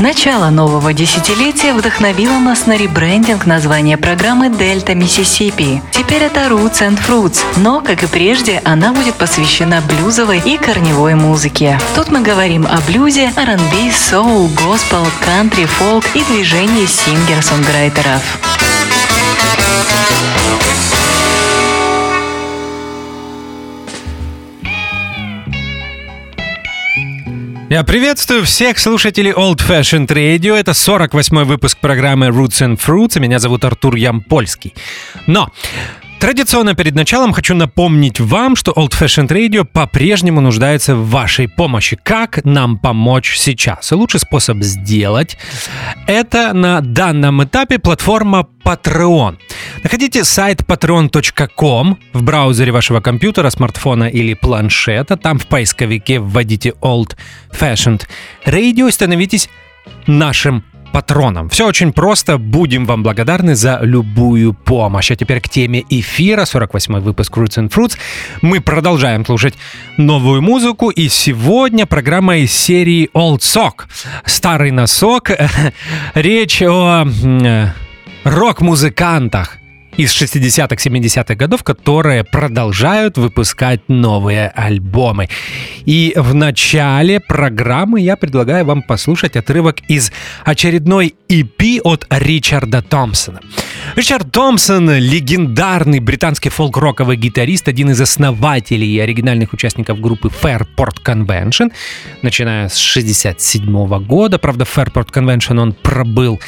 Начало 0.00 0.50
нового 0.50 0.92
десятилетия 0.92 1.72
вдохновило 1.72 2.38
нас 2.38 2.66
на 2.66 2.76
ребрендинг 2.76 3.46
названия 3.46 3.96
программы 3.96 4.48
«Дельта 4.48 4.94
Миссисипи». 4.94 5.82
Теперь 5.92 6.22
это 6.22 6.40
Roots 6.46 6.80
and 6.80 6.98
Fruits, 6.98 7.42
но, 7.58 7.80
как 7.80 8.02
и 8.02 8.06
прежде, 8.06 8.60
она 8.64 8.92
будет 8.92 9.14
посвящена 9.14 9.82
блюзовой 9.82 10.40
и 10.44 10.56
корневой 10.56 11.14
музыке. 11.14 11.78
Тут 11.94 12.10
мы 12.10 12.22
говорим 12.22 12.66
о 12.66 12.80
блюзе, 12.86 13.32
R&B, 13.36 13.92
соул, 13.92 14.48
госпел, 14.48 15.06
кантри, 15.24 15.66
фолк 15.66 16.04
и 16.14 16.24
движении 16.24 16.86
сингер-сонграйтеров. 16.86 18.22
Я 27.74 27.82
приветствую 27.82 28.44
всех 28.44 28.78
слушателей 28.78 29.32
Old 29.32 29.56
Fashioned 29.56 30.06
Radio. 30.06 30.54
Это 30.54 30.70
48-й 30.70 31.44
выпуск 31.44 31.76
программы 31.80 32.28
Roots 32.28 32.64
and 32.64 32.78
Fruits. 32.78 33.18
Меня 33.18 33.40
зовут 33.40 33.64
Артур 33.64 33.96
Ямпольский. 33.96 34.72
Но 35.26 35.50
Традиционно 36.24 36.74
перед 36.74 36.94
началом 36.94 37.34
хочу 37.34 37.54
напомнить 37.54 38.18
вам, 38.18 38.56
что 38.56 38.72
Old 38.72 38.92
Fashioned 38.98 39.28
Radio 39.28 39.66
по-прежнему 39.66 40.40
нуждается 40.40 40.96
в 40.96 41.10
вашей 41.10 41.48
помощи. 41.48 41.98
Как 42.02 42.42
нам 42.46 42.78
помочь 42.78 43.36
сейчас? 43.36 43.92
И 43.92 43.94
лучший 43.94 44.20
способ 44.20 44.62
сделать 44.62 45.36
это 46.06 46.54
на 46.54 46.80
данном 46.80 47.44
этапе 47.44 47.78
платформа 47.78 48.46
Patreon. 48.64 49.36
Находите 49.82 50.24
сайт 50.24 50.62
patreon.com 50.62 51.98
в 52.14 52.22
браузере 52.22 52.72
вашего 52.72 53.00
компьютера, 53.00 53.50
смартфона 53.50 54.04
или 54.04 54.32
планшета. 54.32 55.18
Там 55.18 55.38
в 55.38 55.46
поисковике 55.46 56.20
вводите 56.20 56.70
Old 56.80 57.18
Fashioned 57.52 58.04
Radio 58.46 58.88
и 58.88 58.92
становитесь 58.92 59.50
нашим 60.06 60.64
патронам. 60.94 61.48
Все 61.48 61.66
очень 61.66 61.92
просто. 61.92 62.38
Будем 62.38 62.86
вам 62.86 63.02
благодарны 63.02 63.56
за 63.56 63.80
любую 63.82 64.54
помощь. 64.54 65.10
А 65.10 65.16
теперь 65.16 65.40
к 65.40 65.48
теме 65.48 65.84
эфира. 65.90 66.42
48-й 66.44 67.00
выпуск 67.00 67.36
Roots 67.36 67.58
and 67.58 67.68
Fruits. 67.68 67.98
Мы 68.42 68.60
продолжаем 68.60 69.26
слушать 69.26 69.54
новую 69.96 70.40
музыку. 70.40 70.90
И 70.90 71.08
сегодня 71.08 71.84
программа 71.84 72.36
из 72.36 72.52
серии 72.52 73.10
Old 73.12 73.40
Sock. 73.40 73.86
Старый 74.24 74.70
носок. 74.70 75.30
Речь 76.14 76.62
о 76.62 77.04
рок-музыкантах 78.22 79.58
из 79.96 80.10
60-х, 80.10 80.74
70-х 80.74 81.34
годов, 81.34 81.62
которые 81.62 82.24
продолжают 82.24 83.16
выпускать 83.16 83.80
новые 83.88 84.48
альбомы. 84.48 85.28
И 85.84 86.12
в 86.16 86.34
начале 86.34 87.20
программы 87.20 88.00
я 88.00 88.16
предлагаю 88.16 88.64
вам 88.64 88.82
послушать 88.82 89.36
отрывок 89.36 89.80
из 89.88 90.12
очередной 90.44 91.14
EP 91.28 91.80
от 91.82 92.06
Ричарда 92.10 92.82
Томпсона. 92.82 93.40
Ричард 93.94 94.32
Томпсон— 94.32 94.90
легендарный 94.98 96.00
британский 96.00 96.48
фолк-роковый 96.48 97.16
гитарист, 97.16 97.68
один 97.68 97.90
из 97.90 98.00
основателей 98.00 98.88
и 98.88 98.98
оригинальных 98.98 99.52
участников 99.52 100.00
группы 100.00 100.28
Fairport 100.28 101.02
Convention, 101.04 101.70
начиная 102.22 102.68
с 102.68 102.76
67 102.76 103.98
года. 104.00 104.38
Правда, 104.38 104.64
Fairport 104.64 105.12
Convention 105.12 105.60
он 105.60 105.72
пробыл 105.72 106.40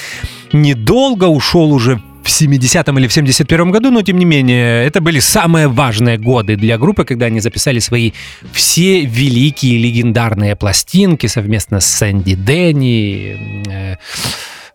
недолго, 0.52 1.24
ушел 1.24 1.72
уже 1.72 1.97
в 1.97 2.16
70-м 2.29 2.99
или 2.99 3.07
в 3.07 3.17
71-м 3.17 3.71
году, 3.71 3.91
но 3.91 4.03
тем 4.03 4.19
не 4.19 4.25
менее, 4.25 4.85
это 4.85 5.01
были 5.01 5.21
самые 5.21 5.69
важные 5.69 6.19
годы 6.19 6.57
для 6.57 6.79
группы, 6.79 7.05
когда 7.05 7.27
они 7.27 7.41
записали 7.41 7.79
свои 7.79 8.13
все 8.53 9.05
великие 9.05 9.79
легендарные 9.79 10.57
пластинки 10.57 11.27
совместно 11.27 11.81
с 11.81 11.87
Сэнди 11.87 12.35
Дэнни, 12.35 13.63
э, 13.69 13.97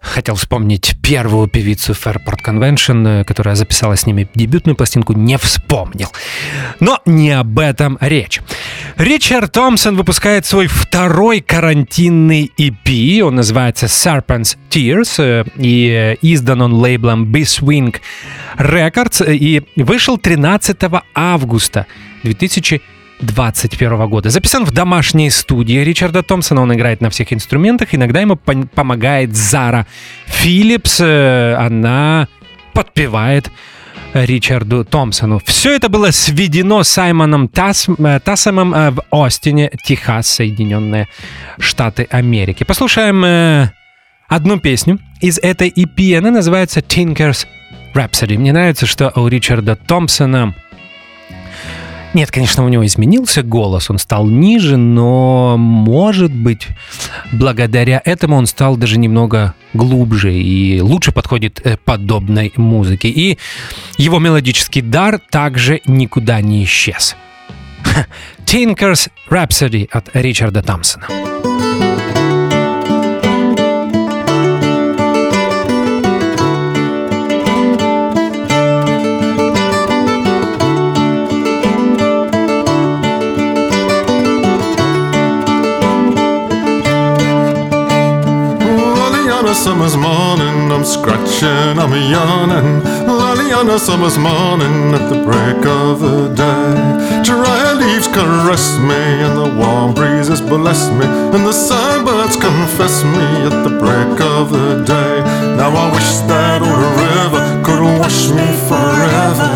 хотел 0.02 0.36
вспомнить 0.36 0.96
первую 1.02 1.48
певицу 1.48 1.94
Fairport 1.94 2.40
Convention, 2.46 3.24
которая 3.24 3.56
записала 3.56 3.96
с 3.96 4.06
ними 4.06 4.28
дебютную 4.34 4.76
пластинку, 4.76 5.14
не 5.14 5.38
вспомнил. 5.38 6.10
Но 6.80 7.00
не 7.06 7.32
об 7.32 7.60
этом 7.60 7.98
речь. 8.02 8.42
Ричард 8.98 9.52
Томпсон 9.52 9.96
выпускает 9.96 10.46
свой 10.46 10.68
второй 10.68 11.42
карантинный 11.42 12.52
EP, 12.58 13.22
он 13.22 13.36
называется 13.36 13.86
Serpent's 13.86 14.58
Tears, 14.70 15.16
э, 15.20 15.44
и 15.58 15.90
э, 15.90 16.16
издан 16.22 16.62
он 16.62 16.74
лейблом 16.74 17.32
Biswing 17.32 17.96
Records, 18.58 19.26
э, 19.26 19.36
и 19.36 19.62
вышел 19.76 20.18
13 20.18 20.78
августа 21.14 21.86
2000 22.24 22.82
2021 23.22 24.08
года. 24.08 24.30
Записан 24.30 24.66
в 24.66 24.72
домашней 24.72 25.30
студии 25.30 25.78
Ричарда 25.84 26.24
Томпсона. 26.24 26.62
Он 26.62 26.74
играет 26.74 27.02
на 27.02 27.10
всех 27.10 27.32
инструментах. 27.32 27.94
Иногда 27.94 28.20
ему 28.22 28.36
помогает 28.36 29.36
Зара 29.36 29.86
Филлипс. 30.26 31.00
Э, 31.02 31.56
она 31.56 32.28
подпевает 32.74 33.52
Ричарду 34.14 34.84
Томпсону. 34.84 35.40
Все 35.46 35.76
это 35.76 35.88
было 35.88 36.12
сведено 36.12 36.84
Саймоном 36.84 37.48
Тас, 37.48 37.88
э, 37.88 38.20
Тассомом 38.24 38.74
э, 38.74 38.92
в 38.92 39.04
Остине, 39.12 39.72
Техас, 39.86 40.28
Соединенные 40.28 41.08
Штаты 41.60 42.08
Америки. 42.10 42.64
Послушаем 42.64 43.70
одну 44.28 44.60
песню 44.60 45.00
из 45.20 45.38
этой 45.38 45.70
EP. 45.70 46.18
Она 46.18 46.32
называется 46.32 46.80
Tinker's 46.80 47.46
Rhapsody. 47.94 48.38
Мне 48.38 48.52
нравится, 48.52 48.88
что 48.88 49.12
у 49.16 49.28
Ричарда 49.28 49.76
Томпсона 49.76 50.56
нет, 52.14 52.32
конечно, 52.32 52.66
у 52.66 52.70
него 52.70 52.86
изменился 52.86 53.42
голос, 53.42 53.90
он 53.90 53.98
стал 53.98 54.26
ниже, 54.26 54.78
но, 54.78 55.56
может 55.58 56.34
быть, 56.34 56.68
благодаря 57.32 58.02
этому 58.04 58.36
он 58.36 58.48
стал 58.48 58.76
даже 58.76 58.98
немного 58.98 59.54
глубже 59.74 60.34
и 60.34 60.82
лучше 60.82 61.12
подходит 61.12 61.62
э, 61.64 61.78
подобной 61.78 62.52
музыке. 62.58 63.08
И 63.10 63.38
его 63.98 64.20
мелодический 64.20 64.82
дар 64.82 65.20
также 65.20 65.82
никуда 65.86 66.42
не 66.42 66.64
исчез. 66.66 67.16
Tinker's 68.46 69.10
Rhapsody 69.30 69.88
от 69.90 70.10
Ричарда 70.14 70.62
Томпсона. 70.62 71.08
Summer's 89.62 89.96
morning, 89.96 90.72
I'm 90.72 90.84
scratching, 90.84 91.78
I'm 91.78 91.94
yawning. 91.94 92.82
Lolly 93.06 93.52
on 93.54 93.70
a 93.70 93.78
summer's 93.78 94.18
morning 94.18 94.92
at 94.98 95.06
the 95.08 95.22
break 95.22 95.64
of 95.68 96.00
the 96.00 96.34
day. 96.34 97.22
Dry 97.24 97.74
leaves 97.74 98.08
caress 98.08 98.80
me, 98.80 99.04
and 99.22 99.38
the 99.38 99.50
warm 99.62 99.94
breezes 99.94 100.42
bless 100.42 100.90
me, 100.90 101.06
and 101.06 101.46
the 101.46 101.54
sunbirds 101.54 102.42
confess 102.42 103.04
me 103.04 103.28
at 103.50 103.58
the 103.62 103.78
break 103.78 104.18
of 104.20 104.52
the 104.52 104.84
day. 104.84 105.22
Now 105.62 105.70
I 105.70 105.94
wish 105.94 106.12
that 106.26 106.64
old 106.66 106.94
river 107.06 107.44
could 107.62 107.84
wash 108.02 108.30
me 108.34 108.48
forever, 108.66 109.52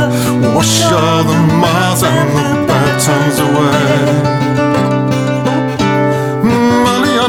wash 0.53 0.83
all 0.85 1.23
the 1.23 1.39
miles 1.57 2.03
and 2.03 2.29
the 2.37 2.67
bad 2.69 3.01
times 3.01 3.39
away 3.39 4.74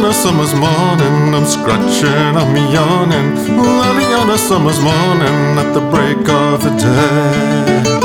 a 0.07 0.15
summer's 0.15 0.55
morning, 0.55 1.35
I'm 1.35 1.45
scratching, 1.45 2.37
I'm 2.37 2.55
yawning. 2.73 3.37
Early 3.59 4.05
on 4.15 4.31
a 4.31 4.39
summer's 4.39 4.79
morning, 4.79 5.59
at 5.59 5.73
the 5.75 5.81
break 5.91 6.29
of 6.29 6.63
the 6.63 6.71
day. 6.77 7.97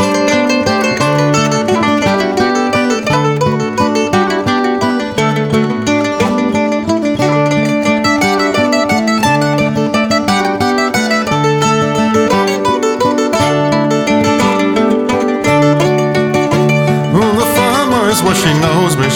She 18.33 18.53
knows 18.59 18.95
me, 18.97 19.07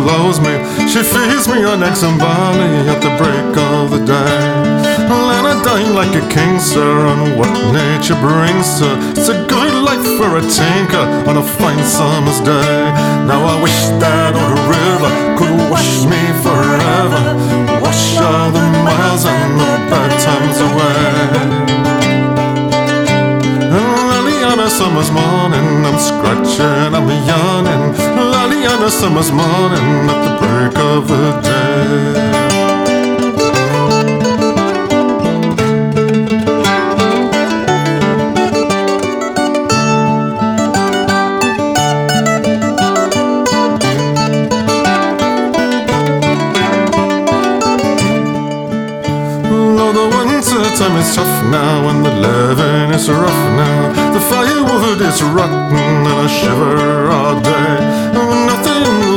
clothes 0.00 0.40
me, 0.40 0.54
she 0.88 1.02
feeds 1.02 1.46
me 1.48 1.64
on 1.64 1.82
eggs 1.82 2.02
and 2.02 2.18
barley 2.18 2.72
at 2.88 3.00
the 3.04 3.12
break 3.20 3.52
of 3.72 3.90
the 3.90 4.02
day. 4.04 4.72
Let 5.12 5.44
her 5.44 5.58
die 5.62 5.88
like 5.92 6.14
a 6.16 6.24
king, 6.32 6.58
sir, 6.58 7.06
on 7.12 7.36
what 7.38 7.52
nature 7.72 8.16
brings 8.16 8.80
her. 8.80 8.94
It's 9.12 9.28
a 9.28 9.38
good 9.46 9.74
life 9.84 10.06
for 10.16 10.30
a 10.40 10.42
tinker 10.58 11.04
on 11.28 11.36
a 11.36 11.44
fine 11.60 11.84
summer's 11.84 12.40
day. 12.40 12.78
Now 13.28 13.44
I 13.44 13.60
wish 13.62 13.80
that 14.00 14.32
old 14.42 14.60
river 14.76 15.10
could 15.38 15.70
wash 15.70 16.04
me 16.12 16.22
forever, 16.44 17.01
summer's 29.12 29.32
morning 29.32 30.08
at 30.08 30.20
the 30.24 30.32
break 30.40 30.78
of 30.78 31.08
the 31.08 31.40
day. 31.42 32.32
Time 50.78 50.96
is 50.96 51.14
tough 51.14 51.44
now 51.44 51.88
and 51.90 52.04
the 52.04 52.10
living 52.10 52.90
is 52.94 53.08
rough 53.08 53.42
now. 53.56 54.12
The 54.12 54.20
firewood 54.20 55.00
is 55.02 55.22
rotten 55.22 55.76
and 55.76 56.08
I 56.08 56.26
shiver 56.26 57.10
all 57.10 57.40
day. 57.40 57.91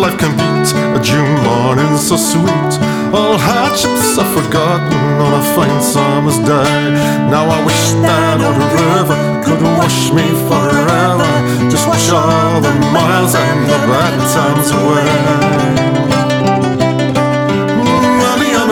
Life 0.05 0.19
can 0.19 0.37
beat 0.37 0.69
a 0.93 1.01
June 1.01 1.33
morning 1.41 1.97
so 1.97 2.15
sweet. 2.15 2.73
All 3.11 3.39
hardships 3.39 4.19
are 4.19 4.31
forgotten 4.37 5.01
on 5.25 5.33
a 5.33 5.43
fine 5.55 5.81
summer's 5.81 6.37
day. 6.45 6.93
Now 7.33 7.49
I 7.49 7.57
wish 7.65 7.85
that 8.05 8.37
old 8.37 8.61
river 8.85 9.17
could 9.41 9.63
wash 9.79 10.13
me 10.13 10.29
forever. 10.45 11.31
Just 11.71 11.87
wash 11.87 12.07
all 12.11 12.61
the 12.61 12.69
miles 12.93 13.33
and 13.33 13.65
the 13.65 13.79
bad 13.89 14.15
times 14.29 14.69
away 14.77 15.85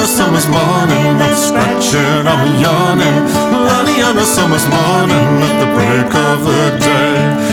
a 0.04 0.06
summer's 0.06 0.48
morning, 0.50 1.16
I'm 1.16 1.34
scratching, 1.34 2.28
I'm 2.28 2.60
yawning. 2.60 3.24
Early 3.72 4.02
on 4.04 4.18
a 4.18 4.26
summer's 4.26 4.68
morning, 4.68 5.30
at 5.48 5.56
the 5.64 5.70
break 5.72 6.12
of 6.14 6.44
the 6.44 6.78
day. 6.84 7.53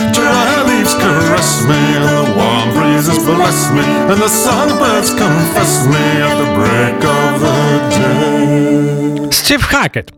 Caress 1.00 1.67
me, 1.69 1.81
and 1.97 2.05
the 2.05 2.23
warm 2.37 2.69
breezes 2.76 3.19
bless 3.25 3.70
me, 3.73 3.87
and 4.11 4.20
the 4.20 4.29
songbirds 4.29 5.11
confess 5.11 5.87
me 5.87 6.05
at 6.26 6.35
the 6.41 6.49
break 6.58 7.00
of 7.05 7.41
the 7.44 7.58
day. 7.97 9.31
Стив 9.32 9.62
Хакет. 9.62 10.12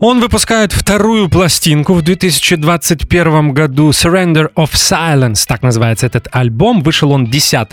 Он 0.00 0.18
выпускает 0.18 0.72
вторую 0.72 1.28
пластинку 1.28 1.92
в 1.92 2.00
2021 2.00 3.52
году 3.52 3.90
Surrender 3.90 4.50
of 4.54 4.70
Silence, 4.72 5.44
так 5.46 5.62
называется 5.62 6.06
этот 6.06 6.26
альбом. 6.32 6.82
Вышел 6.82 7.12
он 7.12 7.26
10 7.26 7.68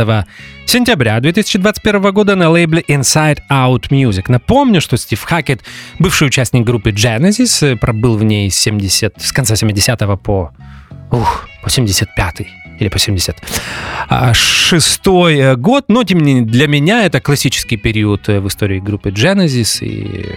сентября 0.65 1.21
2021 1.21 2.11
года 2.11 2.35
на 2.35 2.49
лейбле 2.49 2.83
Inside 2.89 3.37
Out 3.49 3.89
Music. 3.91 4.25
Напомню, 4.27 4.81
что 4.81 4.97
Стив 4.97 5.23
Хакет, 5.23 5.63
бывший 5.99 6.27
участник 6.27 6.65
группы 6.65 6.89
Genesis, 6.89 7.77
пробыл 7.77 8.17
в 8.17 8.25
ней 8.25 8.51
с, 8.51 8.59
70, 8.59 9.21
с 9.21 9.31
конца 9.31 9.55
70 9.55 9.97
по, 10.21 10.51
ух, 11.11 11.47
по 11.63 11.69
75 11.69 12.41
или 12.79 12.89
по 12.89 12.99
70. 12.99 13.35
А, 14.09 14.33
шестой 14.33 15.55
год, 15.55 15.85
но 15.87 16.03
тем 16.03 16.19
не 16.19 16.25
менее 16.25 16.45
для 16.45 16.67
меня 16.67 17.05
это 17.05 17.19
классический 17.19 17.77
период 17.77 18.27
в 18.27 18.47
истории 18.47 18.79
группы 18.79 19.09
Genesis 19.09 19.83
и 19.83 20.35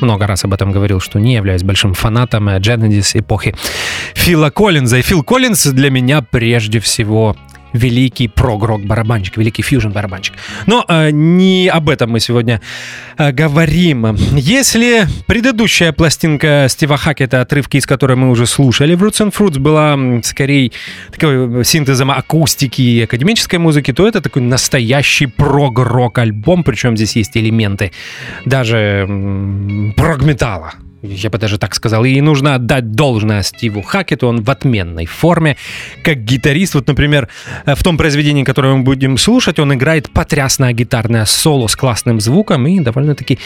много 0.00 0.26
раз 0.26 0.44
об 0.44 0.54
этом 0.54 0.72
говорил, 0.72 1.00
что 1.00 1.18
не 1.18 1.34
являюсь 1.34 1.62
большим 1.62 1.94
фанатом 1.94 2.48
Genesis 2.48 3.18
эпохи 3.18 3.54
Фила 4.14 4.50
Коллинза. 4.50 4.98
И 4.98 5.02
Фил 5.02 5.22
Коллинз 5.22 5.66
для 5.66 5.90
меня 5.90 6.22
прежде 6.22 6.80
всего 6.80 7.36
великий 7.72 8.28
прогрок 8.28 8.84
барабанщик, 8.84 9.36
великий 9.36 9.62
фьюжн 9.62 9.90
барабанщик. 9.90 10.34
Но 10.66 10.84
э, 10.88 11.10
не 11.10 11.68
об 11.68 11.88
этом 11.88 12.10
мы 12.10 12.20
сегодня 12.20 12.60
э, 13.18 13.32
говорим. 13.32 14.16
Если 14.32 15.06
предыдущая 15.26 15.92
пластинка 15.92 16.66
Стива 16.68 16.96
Хакета, 16.96 17.40
отрывки 17.40 17.76
из 17.76 17.86
которой 17.86 18.16
мы 18.16 18.30
уже 18.30 18.46
слушали, 18.46 18.94
в 18.94 19.02
Roots 19.02 19.26
and 19.26 19.34
Fruits 19.34 19.58
была 19.58 19.98
скорее 20.22 20.72
такой 21.12 21.64
синтезом 21.64 22.10
акустики 22.10 22.82
и 22.82 23.02
академической 23.02 23.56
музыки, 23.56 23.92
то 23.92 24.06
это 24.06 24.20
такой 24.20 24.42
настоящий 24.42 25.26
прог-рок 25.26 26.18
альбом, 26.18 26.64
причем 26.64 26.96
здесь 26.96 27.16
есть 27.16 27.36
элементы 27.36 27.92
даже 28.44 29.06
прог-металла 29.96 30.74
я 31.02 31.30
бы 31.30 31.38
даже 31.38 31.58
так 31.58 31.74
сказал. 31.74 32.04
И 32.04 32.20
нужно 32.20 32.54
отдать 32.56 32.92
должное 32.92 33.42
Стиву 33.42 33.82
Хакету, 33.82 34.28
он 34.28 34.42
в 34.42 34.50
отменной 34.50 35.06
форме, 35.06 35.56
как 36.02 36.24
гитарист. 36.24 36.74
Вот, 36.74 36.86
например, 36.86 37.28
э, 37.66 37.74
в 37.74 37.82
том 37.82 37.96
произведении, 37.96 38.44
которое 38.44 38.74
мы 38.74 38.82
будем 38.82 39.16
слушать, 39.18 39.58
он 39.58 39.74
играет 39.74 40.10
потрясное 40.10 40.72
гитарное 40.72 41.24
соло 41.24 41.66
с 41.66 41.76
классным 41.76 42.20
звуком 42.20 42.66
и 42.66 42.80
довольно-таки 42.80 43.38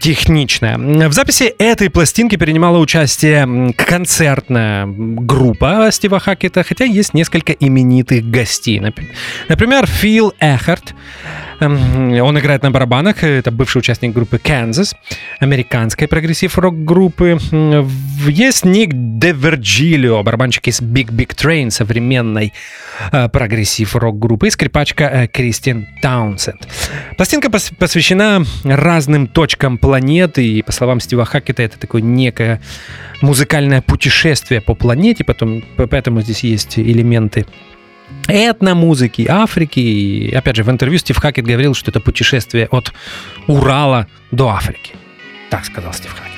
техничное. 0.00 0.78
В 1.08 1.12
записи 1.12 1.44
этой 1.58 1.90
пластинки 1.90 2.36
принимала 2.36 2.78
участие 2.78 3.72
концертная 3.76 4.86
группа 4.86 5.88
Стива 5.90 6.20
Хакета, 6.20 6.62
хотя 6.62 6.84
есть 6.84 7.14
несколько 7.14 7.52
именитых 7.52 8.30
гостей. 8.30 8.80
Например, 9.48 9.86
Фил 9.86 10.34
Эхарт, 10.40 10.94
он 11.60 12.38
играет 12.38 12.62
на 12.62 12.70
барабанах. 12.70 13.24
Это 13.24 13.50
бывший 13.50 13.78
участник 13.78 14.12
группы 14.12 14.36
Kansas, 14.36 14.94
американской 15.40 16.08
прогрессив-рок 16.08 16.84
группы. 16.84 17.38
Есть 18.28 18.64
Ник 18.64 18.90
Де 18.92 19.32
Верджилио, 19.32 20.22
барабанщик 20.22 20.68
из 20.68 20.80
Big 20.80 21.08
Big 21.10 21.34
Train, 21.34 21.70
современной 21.70 22.52
э, 23.12 23.28
прогрессив-рок 23.28 24.18
группы, 24.18 24.48
и 24.48 24.50
скрипачка 24.50 25.04
э, 25.04 25.26
Кристин 25.28 25.86
Таунсенд. 26.02 26.66
Пластинка 27.16 27.50
посвящена 27.50 28.44
разным 28.64 29.26
точкам 29.26 29.78
планеты, 29.78 30.46
и, 30.46 30.62
по 30.62 30.72
словам 30.72 31.00
Стива 31.00 31.24
Хакета, 31.24 31.62
это 31.62 31.78
такое 31.78 32.02
некое 32.02 32.60
музыкальное 33.22 33.82
путешествие 33.82 34.60
по 34.60 34.74
планете, 34.74 35.24
потом, 35.24 35.62
поэтому 35.76 36.20
здесь 36.22 36.40
есть 36.40 36.78
элементы 36.78 37.46
этномузыки 38.28 39.26
Африки. 39.28 39.80
И, 39.80 40.32
опять 40.32 40.56
же, 40.56 40.64
в 40.64 40.70
интервью 40.70 40.98
Стив 40.98 41.16
Хакет 41.16 41.44
говорил, 41.44 41.74
что 41.74 41.90
это 41.90 42.00
путешествие 42.00 42.66
от 42.70 42.92
Урала 43.46 44.06
до 44.30 44.48
Африки. 44.48 44.94
Так 45.50 45.64
сказал 45.64 45.92
Стив 45.92 46.12
Хакет. 46.12 46.32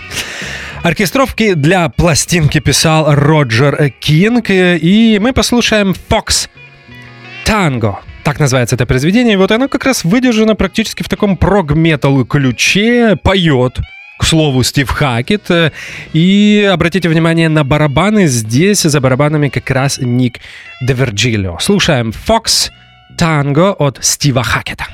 Оркестровки 0.83 1.55
для 1.55 1.89
пластинки 1.89 2.61
писал 2.61 3.15
Роджер 3.15 3.91
Кинг, 4.01 4.47
и 4.51 5.19
мы 5.21 5.33
послушаем 5.33 5.95
«Fox 6.09 6.49
Tango». 7.45 7.97
Так 8.23 8.39
называется 8.39 8.77
это 8.77 8.87
произведение. 8.87 9.35
И 9.35 9.37
вот 9.37 9.51
оно 9.51 9.69
как 9.69 9.85
раз 9.85 10.05
выдержано 10.05 10.55
практически 10.55 11.03
в 11.03 11.09
таком 11.09 11.37
прог-метал 11.37 12.25
ключе, 12.25 13.17
поет 13.17 13.79
к 14.19 14.25
слову, 14.25 14.63
Стив 14.63 14.91
Хакет. 14.91 15.51
И 16.13 16.69
обратите 16.71 17.09
внимание 17.09 17.49
на 17.49 17.65
барабаны. 17.65 18.27
Здесь 18.27 18.83
за 18.83 19.01
барабанами 19.01 19.49
как 19.49 19.71
раз 19.71 19.99
Ник 19.99 20.41
Девергилио. 20.83 21.59
Слушаем 21.61 22.11
«Fox 22.11 22.71
Tango» 23.19 23.75
от 23.79 23.99
Стива 24.03 24.43
Хакета. 24.43 24.87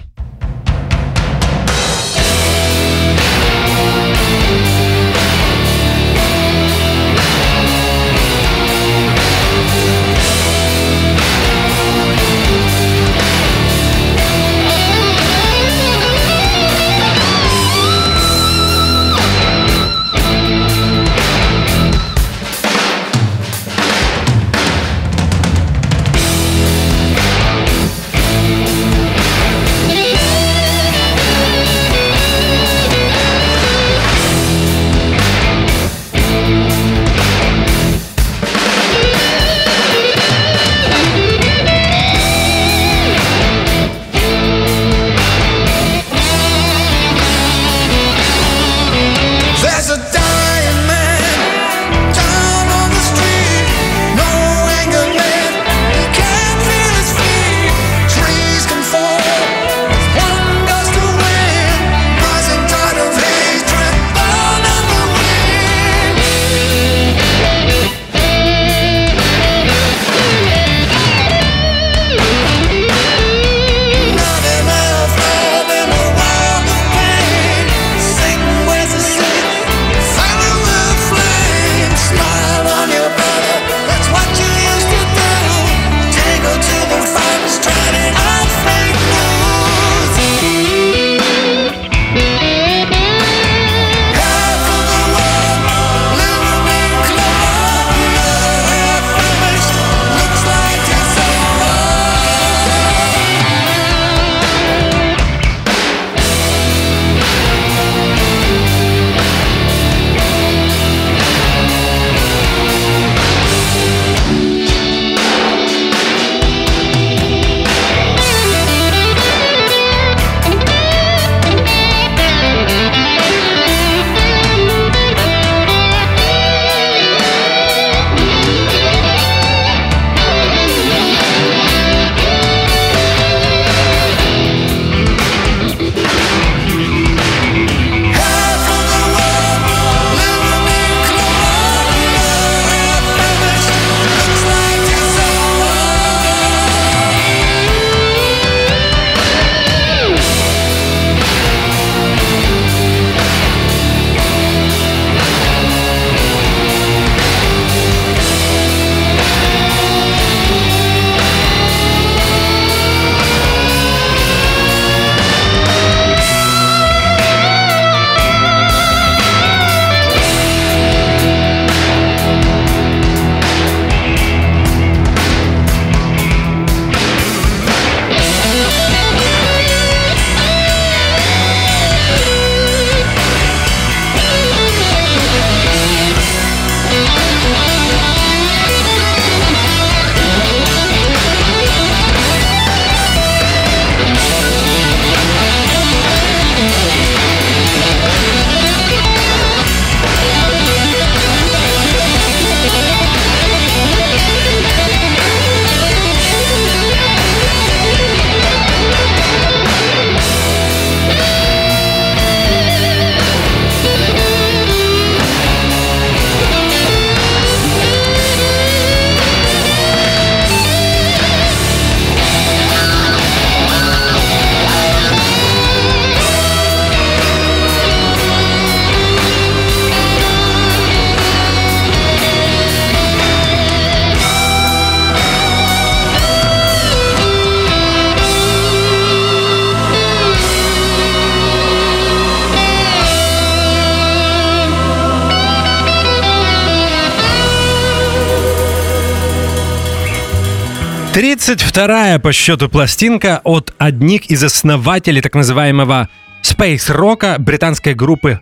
32-я 251.49 252.19
по 252.21 252.33
счету 252.33 252.71
пластинка 252.71 253.43
от 253.45 253.75
одних 253.77 254.31
из 254.31 254.43
основателей 254.43 255.21
так 255.21 255.35
называемого 255.35 256.09
Space 256.43 256.89
Rock 256.89 257.39
британской 257.39 257.93
группы 257.95 258.41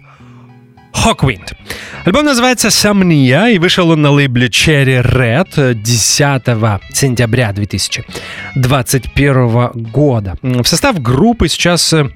Hawkwind. 0.93 1.55
Альбом 2.05 2.25
называется 2.25 2.71
«Сомния» 2.71 3.47
и 3.47 3.59
вышел 3.59 3.91
он 3.91 4.03
на 4.03 4.11
лейбле 4.11 4.49
Cherry 4.49 5.01
Red 5.03 5.75
10 5.75 6.43
сентября 6.93 7.53
2021 7.53 9.71
года. 9.93 10.35
В 10.43 10.65
состав 10.65 11.01
группы 11.01 11.47
сейчас 11.49 11.93
э, 11.93 12.11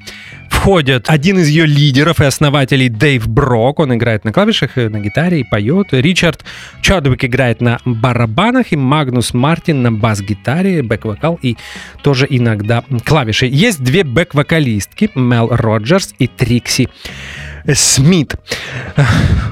входят 0.50 1.08
один 1.08 1.38
из 1.38 1.46
ее 1.48 1.66
лидеров 1.66 2.20
и 2.20 2.24
основателей 2.24 2.88
Дэйв 2.88 3.28
Брок, 3.28 3.78
он 3.78 3.94
играет 3.94 4.24
на 4.24 4.32
клавишах, 4.32 4.74
на 4.76 4.98
гитаре 4.98 5.38
и 5.40 5.44
поет. 5.44 5.92
Ричард 5.92 6.44
Чадвик 6.80 7.24
играет 7.24 7.60
на 7.60 7.78
барабанах 7.84 8.72
и 8.72 8.76
Магнус 8.76 9.34
Мартин 9.34 9.82
на 9.82 9.92
бас-гитаре, 9.92 10.82
бэк-вокал 10.82 11.38
и 11.40 11.56
тоже 12.02 12.26
иногда 12.28 12.82
клавиши. 13.04 13.46
Есть 13.46 13.84
две 13.84 14.02
бэк-вокалистки, 14.02 15.12
Мел 15.14 15.46
Роджерс 15.50 16.12
и 16.18 16.26
Трикси 16.26 16.88
Смит. 17.74 18.34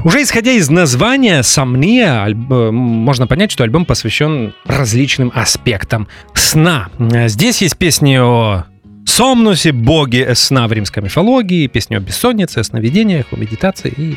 Уже 0.04 0.22
исходя 0.22 0.52
из 0.52 0.70
названия 0.70 1.42
«Сомния», 1.42 2.22
альб... 2.24 2.36
можно 2.38 3.26
понять, 3.26 3.50
что 3.50 3.64
альбом 3.64 3.84
посвящен 3.84 4.54
различным 4.66 5.32
аспектам 5.34 6.08
сна. 6.34 6.88
Здесь 6.98 7.62
есть 7.62 7.76
песни 7.76 8.16
о 8.16 8.64
Сомнусе, 9.06 9.72
боге 9.72 10.34
сна 10.34 10.66
в 10.66 10.72
римской 10.72 11.02
мифологии, 11.02 11.66
песни 11.66 11.94
о 11.94 12.00
бессоннице, 12.00 12.58
о 12.58 12.64
сновидениях, 12.64 13.26
о 13.32 13.36
медитации 13.36 13.92
и 13.96 14.16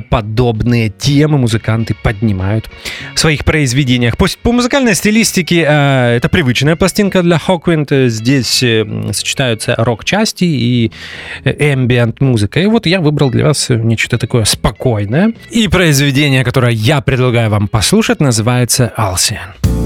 подобные 0.00 0.88
темы 0.88 1.38
музыканты 1.38 1.94
поднимают 2.02 2.70
в 3.14 3.18
своих 3.18 3.44
произведениях. 3.44 4.16
По, 4.16 4.26
по 4.42 4.52
музыкальной 4.52 4.94
стилистике 4.94 5.64
э, 5.66 6.16
это 6.16 6.28
привычная 6.28 6.76
пластинка 6.76 7.22
для 7.22 7.36
Hawkwind. 7.36 8.08
Здесь 8.08 8.62
э, 8.62 8.84
сочетаются 9.12 9.74
рок-части 9.76 10.44
и 10.44 10.92
эмбиент 11.44 12.20
музыка. 12.20 12.60
И 12.60 12.66
вот 12.66 12.86
я 12.86 13.00
выбрал 13.00 13.30
для 13.30 13.44
вас 13.44 13.68
нечто 13.68 14.18
такое 14.18 14.44
спокойное. 14.44 15.32
И 15.50 15.68
произведение, 15.68 16.44
которое 16.44 16.72
я 16.72 17.00
предлагаю 17.00 17.50
вам 17.50 17.68
послушать, 17.68 18.20
называется 18.20 18.92
«Алсиан». 18.96 19.85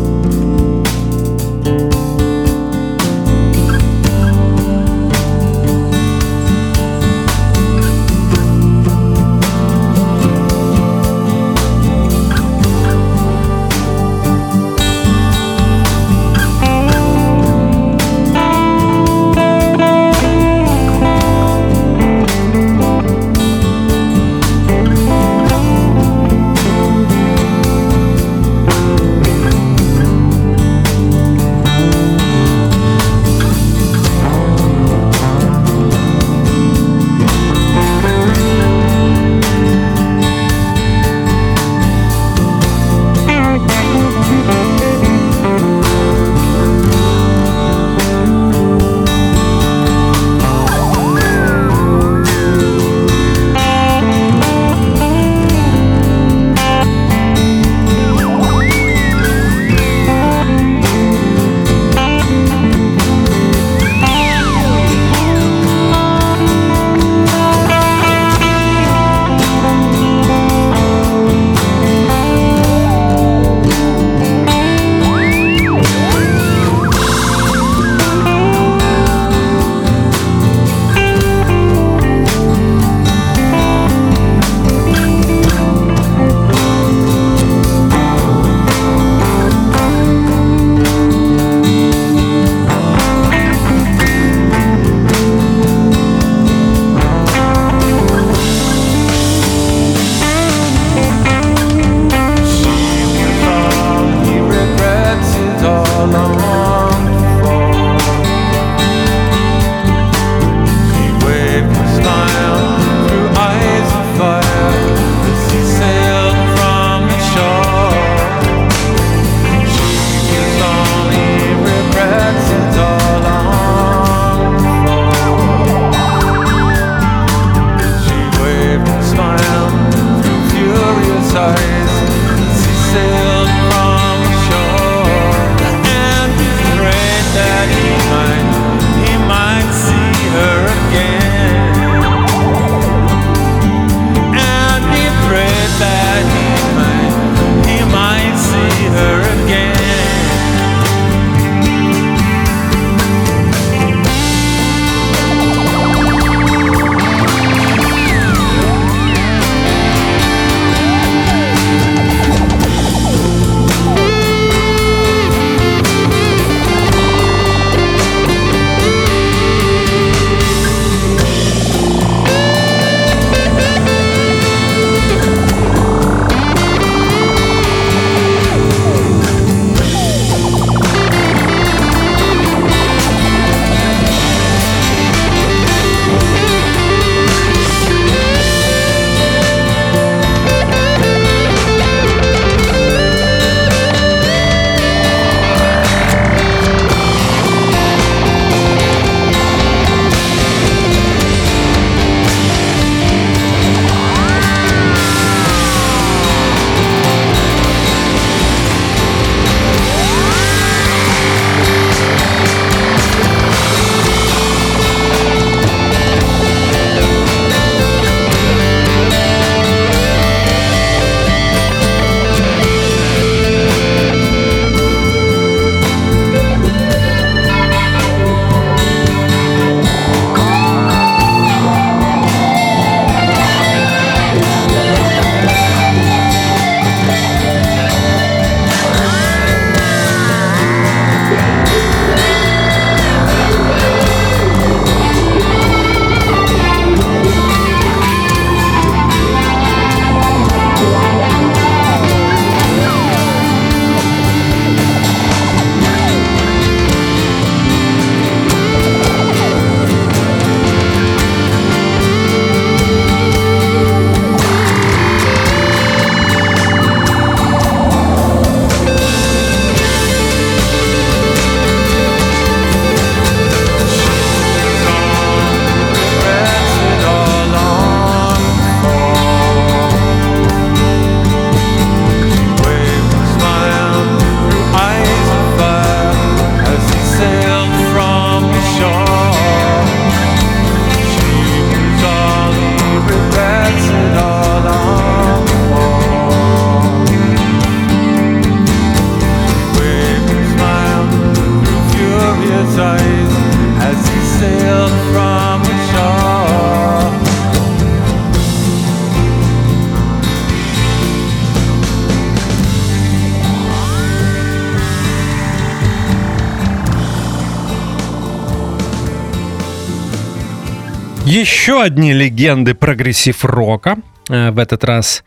Еще 321.30 321.80
одни 321.80 322.12
легенды 322.12 322.74
прогрессив-рока. 322.74 323.98
Э, 324.28 324.50
в 324.50 324.58
этот 324.58 324.82
раз 324.82 325.22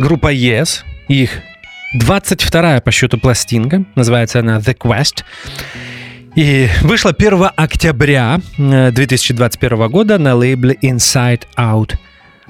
группа 0.00 0.34
Yes. 0.34 0.80
Их 1.06 1.30
22-я 1.96 2.80
по 2.80 2.90
счету 2.90 3.18
пластинка. 3.18 3.84
Называется 3.94 4.40
она 4.40 4.58
The 4.58 4.76
Quest. 4.76 5.22
И 6.34 6.68
вышла 6.82 7.12
1 7.16 7.50
октября 7.54 8.40
2021 8.56 9.80
э, 9.80 9.88
года 9.88 10.18
на 10.18 10.34
лейбле 10.34 10.76
Inside 10.82 11.42
Out 11.56 11.92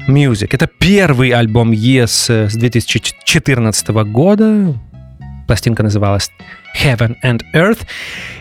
Music. 0.09 0.49
Это 0.53 0.67
первый 0.67 1.29
альбом 1.33 1.73
Yes 1.73 2.33
э, 2.33 2.49
с 2.49 2.55
2014 2.55 3.89
года. 3.89 4.81
Пластинка 5.49 5.83
называлась 5.83 6.31
Heaven 6.81 7.17
and 7.25 7.41
Earth. 7.55 7.81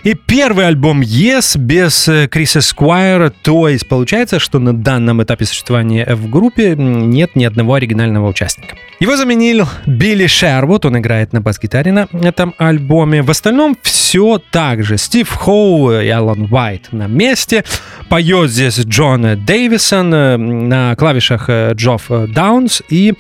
И 0.04 0.14
первый 0.14 0.68
альбом 0.68 1.02
Yes 1.02 1.58
без 1.58 2.08
э, 2.10 2.28
Криса 2.28 2.60
Сквайра, 2.60 3.30
то 3.30 3.70
есть 3.70 3.88
получается, 3.88 4.40
что 4.40 4.60
на 4.60 4.74
данном 4.74 5.24
этапе 5.24 5.46
существования 5.46 6.06
в 6.06 6.30
группе 6.30 6.76
нет 6.76 7.36
ни 7.36 7.46
одного 7.46 7.76
оригинального 7.76 8.28
участника. 8.28 8.76
Его 9.00 9.16
заменил 9.16 9.68
Билли 9.86 10.28
Шервуд, 10.28 10.86
он 10.86 10.98
играет 10.98 11.32
на 11.32 11.40
бас-гитаре 11.40 11.94
на 11.94 12.08
этом 12.12 12.54
альбоме. 12.58 13.22
В 13.22 13.32
остальном 13.32 13.78
все 13.82 14.42
так 14.52 14.84
же. 14.84 14.98
Стив 14.98 15.30
Хоу 15.30 15.92
и 15.92 16.10
Алан 16.10 16.50
Уайт 16.52 16.92
на 16.92 17.08
месте. 17.08 17.64
Поет 18.10 18.52
здесь 18.52 18.80
Джон 18.80 19.46
Дэвисон, 19.46 20.14
э, 20.14 20.38
на 20.38 20.96
клавишах 20.98 21.46
э, 21.48 21.72
Джофф 21.74 22.12
Даунс 22.34 22.82
и 22.90 23.14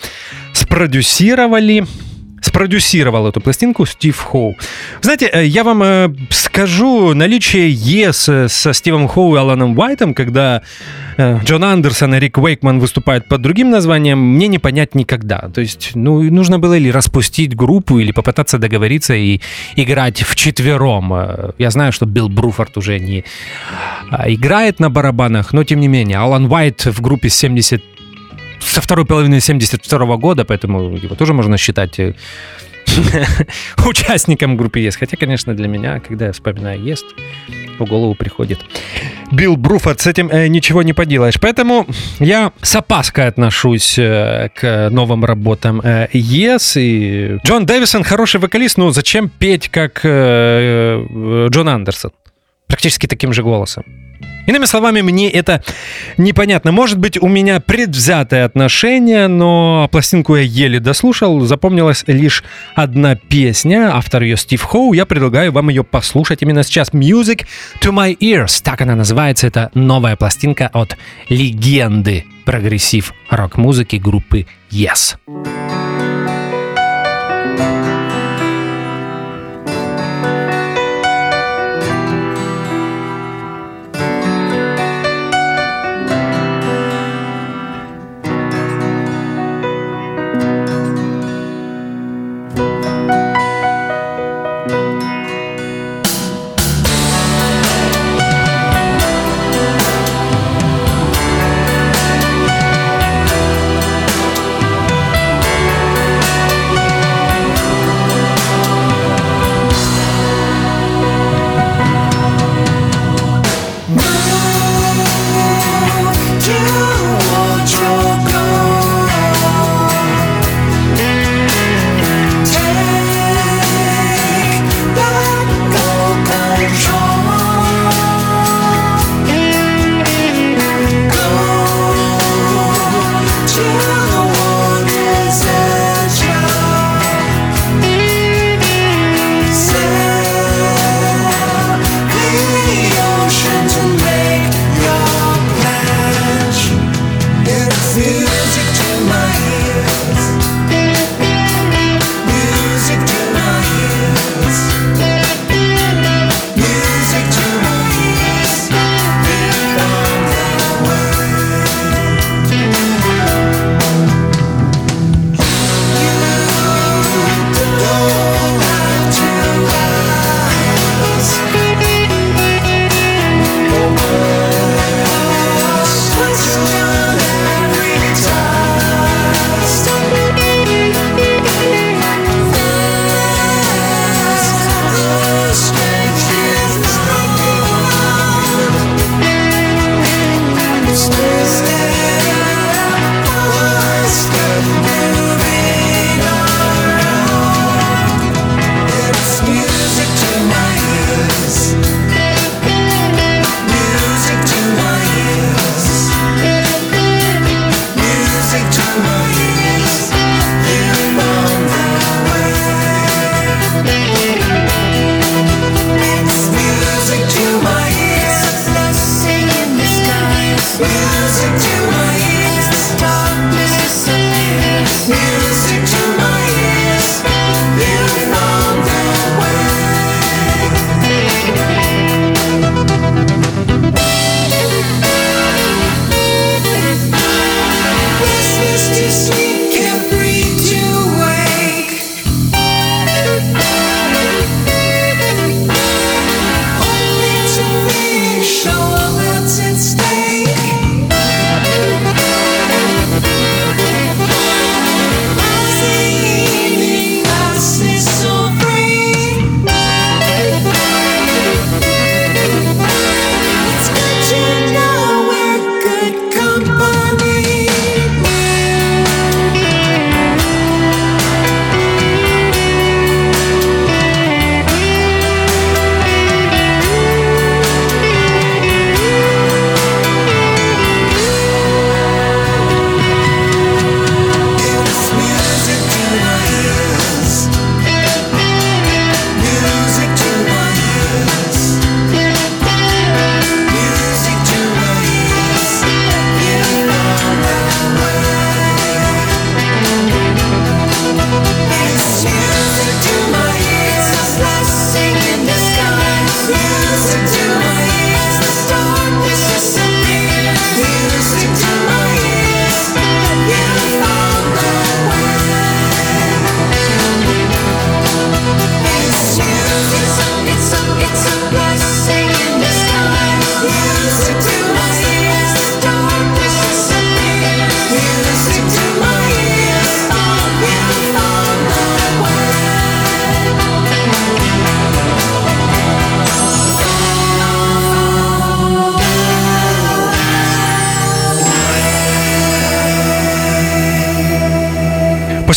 спродюсировали 0.51 1.85
спродюсировал 2.41 3.27
эту 3.27 3.41
пластинку 3.41 3.85
Стив 3.85 4.17
Хоу. 4.17 4.55
Знаете, 5.01 5.29
э, 5.31 5.45
я 5.45 5.63
вам 5.63 5.83
э, 5.83 6.09
скажу, 6.29 7.13
наличие 7.13 7.71
Yes 7.71 8.47
со 8.49 8.73
Стивом 8.73 9.07
Хоу 9.07 9.35
и 9.35 9.39
Аланом 9.39 9.77
Уайтом, 9.77 10.13
когда 10.13 10.61
э, 11.17 11.39
Джон 11.43 11.63
Андерсон 11.63 12.15
и 12.15 12.19
Рик 12.19 12.37
Уэйкман 12.37 12.79
выступают 12.79 13.27
под 13.27 13.41
другим 13.41 13.69
названием, 13.69 14.19
мне 14.19 14.47
не 14.47 14.59
понять 14.59 14.95
никогда. 14.95 15.49
То 15.53 15.61
есть, 15.61 15.91
ну, 15.95 16.21
нужно 16.23 16.59
было 16.59 16.75
или 16.75 16.89
распустить 16.89 17.55
группу, 17.55 17.99
или 17.99 18.11
попытаться 18.11 18.57
договориться 18.57 19.15
и 19.15 19.41
играть 19.75 20.21
в 20.23 20.35
четвером. 20.35 21.13
Я 21.57 21.71
знаю, 21.71 21.91
что 21.91 22.05
Билл 22.05 22.29
Бруфорд 22.29 22.77
уже 22.77 22.99
не 22.99 23.23
играет 24.25 24.79
на 24.79 24.89
барабанах, 24.89 25.53
но 25.53 25.63
тем 25.63 25.79
не 25.79 25.87
менее, 25.87 26.17
Алан 26.17 26.51
Уайт 26.51 26.85
в 26.85 27.01
группе 27.01 27.29
70 27.29 27.96
со 28.59 28.81
второй 28.81 29.05
половины 29.05 29.39
72 29.39 30.17
года, 30.17 30.45
поэтому 30.45 30.95
его 30.95 31.15
тоже 31.15 31.33
можно 31.33 31.57
считать 31.57 31.99
э, 31.99 32.13
участником 33.85 34.57
группы 34.57 34.79
ЕС. 34.79 34.95
Хотя, 34.95 35.17
конечно, 35.17 35.53
для 35.53 35.67
меня, 35.67 35.99
когда 35.99 36.27
я 36.27 36.31
вспоминаю 36.31 36.81
ЕС, 36.83 37.03
в 37.79 37.85
голову 37.85 38.15
приходит 38.15 38.59
Билл 39.31 39.55
Бруфорд, 39.55 40.01
с 40.01 40.07
этим 40.07 40.29
э, 40.29 40.47
ничего 40.47 40.83
не 40.83 40.93
поделаешь. 40.93 41.39
Поэтому 41.39 41.85
я 42.19 42.51
с 42.61 42.75
опаской 42.75 43.27
отношусь 43.27 43.97
э, 43.99 44.49
к 44.55 44.89
новым 44.89 45.25
работам 45.25 45.81
э, 45.83 46.07
ЕС. 46.13 46.77
И 46.77 47.37
Джон 47.45 47.65
Дэвисон 47.65 48.03
хороший 48.03 48.39
вокалист, 48.39 48.77
но 48.77 48.91
зачем 48.91 49.29
петь 49.29 49.69
как 49.69 50.01
э, 50.03 51.05
э 51.09 51.47
Джон 51.49 51.69
Андерсон? 51.69 52.11
Практически 52.67 53.07
таким 53.07 53.33
же 53.33 53.43
голосом. 53.43 53.83
Иными 54.47 54.63
словами, 54.63 55.01
мне 55.01 55.29
это 55.29 55.61
непонятно. 56.17 56.71
Может 56.71 56.99
быть, 56.99 57.21
у 57.21 57.27
меня 57.27 57.59
предвзятое 57.59 58.45
отношение, 58.45 59.27
но 59.27 59.89
пластинку 59.91 60.37
я 60.37 60.41
еле 60.41 60.79
дослушал. 60.79 61.41
Запомнилась 61.41 62.05
лишь 62.07 62.45
одна 62.73 63.15
песня, 63.15 63.93
автор 63.93 64.23
ее 64.23 64.37
Стив 64.37 64.63
Хоу. 64.63 64.93
Я 64.93 65.05
предлагаю 65.05 65.51
вам 65.51 65.67
ее 65.67 65.83
послушать 65.83 66.41
именно 66.43 66.63
сейчас. 66.63 66.93
Music 66.93 67.45
to 67.81 67.91
my 67.91 68.17
ears. 68.19 68.61
Так 68.63 68.81
она 68.81 68.95
называется. 68.95 69.47
Это 69.47 69.69
новая 69.73 70.15
пластинка 70.15 70.69
от 70.71 70.95
легенды 71.27 72.23
прогрессив 72.45 73.13
рок-музыки 73.29 73.97
группы 73.97 74.47
Yes. 74.71 75.17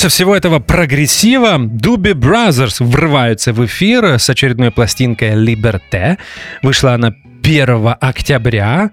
После 0.01 0.09
всего 0.09 0.35
этого 0.35 0.61
прогрессива 0.61 1.59
Doobie 1.59 2.15
Brothers 2.15 2.83
врываются 2.83 3.53
в 3.53 3.63
эфир 3.67 4.19
с 4.19 4.31
очередной 4.31 4.71
пластинкой 4.71 5.33
Liberté. 5.33 6.17
Вышла 6.63 6.95
она 6.95 7.15
1 7.43 7.97
октября. 8.01 8.93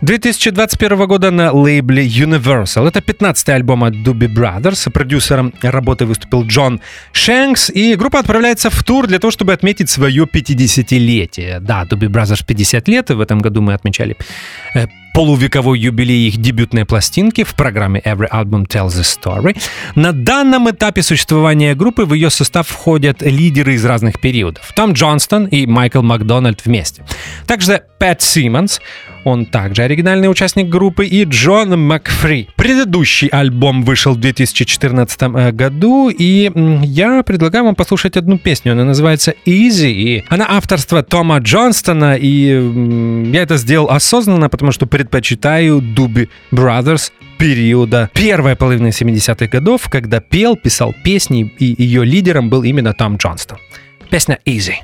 2021 0.00 1.06
года 1.06 1.30
на 1.30 1.52
лейбле 1.52 2.06
Universal. 2.06 2.88
Это 2.88 3.00
15-й 3.00 3.52
альбом 3.52 3.84
от 3.84 3.92
Doobie 3.92 4.34
Brothers. 4.34 4.90
Продюсером 4.90 5.52
работы 5.60 6.06
выступил 6.06 6.46
Джон 6.46 6.80
Шенкс. 7.12 7.68
И 7.68 7.94
группа 7.96 8.18
отправляется 8.18 8.70
в 8.70 8.82
тур 8.82 9.08
для 9.08 9.18
того, 9.18 9.30
чтобы 9.30 9.52
отметить 9.52 9.90
свое 9.90 10.24
50-летие. 10.24 11.60
Да, 11.60 11.84
Doobie 11.84 12.08
Brothers 12.08 12.46
50 12.46 12.88
лет, 12.88 13.10
и 13.10 13.12
в 13.12 13.20
этом 13.20 13.40
году 13.40 13.60
мы 13.60 13.74
отмечали 13.74 14.16
э, 14.74 14.86
полувековой 15.14 15.78
юбилей 15.78 16.28
их 16.28 16.36
дебютной 16.38 16.84
пластинки 16.84 17.44
в 17.44 17.54
программе 17.54 18.00
Every 18.00 18.28
Album 18.30 18.66
Tells 18.66 18.98
a 18.98 19.02
Story. 19.02 19.56
На 19.94 20.12
данном 20.12 20.70
этапе 20.70 21.02
существования 21.02 21.74
группы 21.74 22.04
в 22.04 22.14
ее 22.14 22.30
состав 22.30 22.68
входят 22.68 23.22
лидеры 23.22 23.74
из 23.74 23.84
разных 23.84 24.20
периодов. 24.20 24.72
Том 24.74 24.92
Джонстон 24.92 25.46
и 25.46 25.66
Майкл 25.66 26.02
Макдональд 26.02 26.64
вместе. 26.64 27.04
Также 27.46 27.82
Пэт 27.98 28.22
Симмонс, 28.22 28.80
он 29.24 29.44
также 29.44 29.82
оригинальный 29.82 30.30
участник 30.30 30.68
группы, 30.68 31.04
и 31.06 31.24
Джон 31.24 31.78
Макфри. 31.86 32.48
Предыдущий 32.56 33.28
альбом 33.28 33.84
вышел 33.84 34.14
в 34.14 34.20
2014 34.20 35.22
э, 35.22 35.52
году, 35.52 36.08
и 36.08 36.50
я 36.82 37.22
предлагаю 37.22 37.64
вам 37.64 37.74
послушать 37.74 38.16
одну 38.16 38.38
песню. 38.38 38.72
Она 38.72 38.84
называется 38.84 39.34
Easy, 39.44 39.90
и 39.90 40.24
она 40.28 40.46
авторства 40.48 41.02
Тома 41.02 41.38
Джонстона, 41.38 42.16
и 42.16 43.30
я 43.30 43.42
это 43.42 43.56
сделал 43.56 43.90
осознанно, 43.90 44.48
потому 44.48 44.72
что 44.72 44.86
предпочитаю 45.00 45.80
Дуби 45.80 46.28
Brothers 46.52 47.10
периода 47.38 48.10
первой 48.12 48.54
половины 48.54 48.88
70-х 48.88 49.46
годов, 49.46 49.88
когда 49.88 50.20
пел, 50.20 50.56
писал 50.56 50.94
песни, 51.02 51.50
и 51.58 51.82
ее 51.82 52.04
лидером 52.04 52.50
был 52.50 52.64
именно 52.64 52.92
Том 52.92 53.16
Джонстон. 53.16 53.56
Песня 54.10 54.38
Easy. 54.44 54.74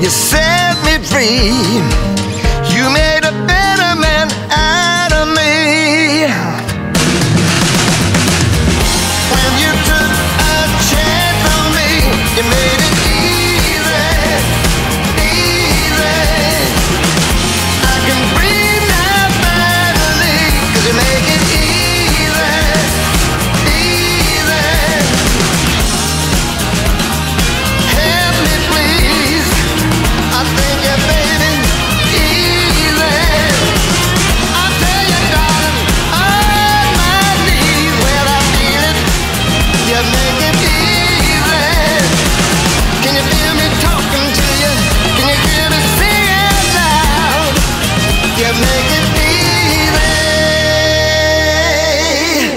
You 0.00 0.08
set 0.08 0.82
me 0.82 0.96
free. 1.04 1.99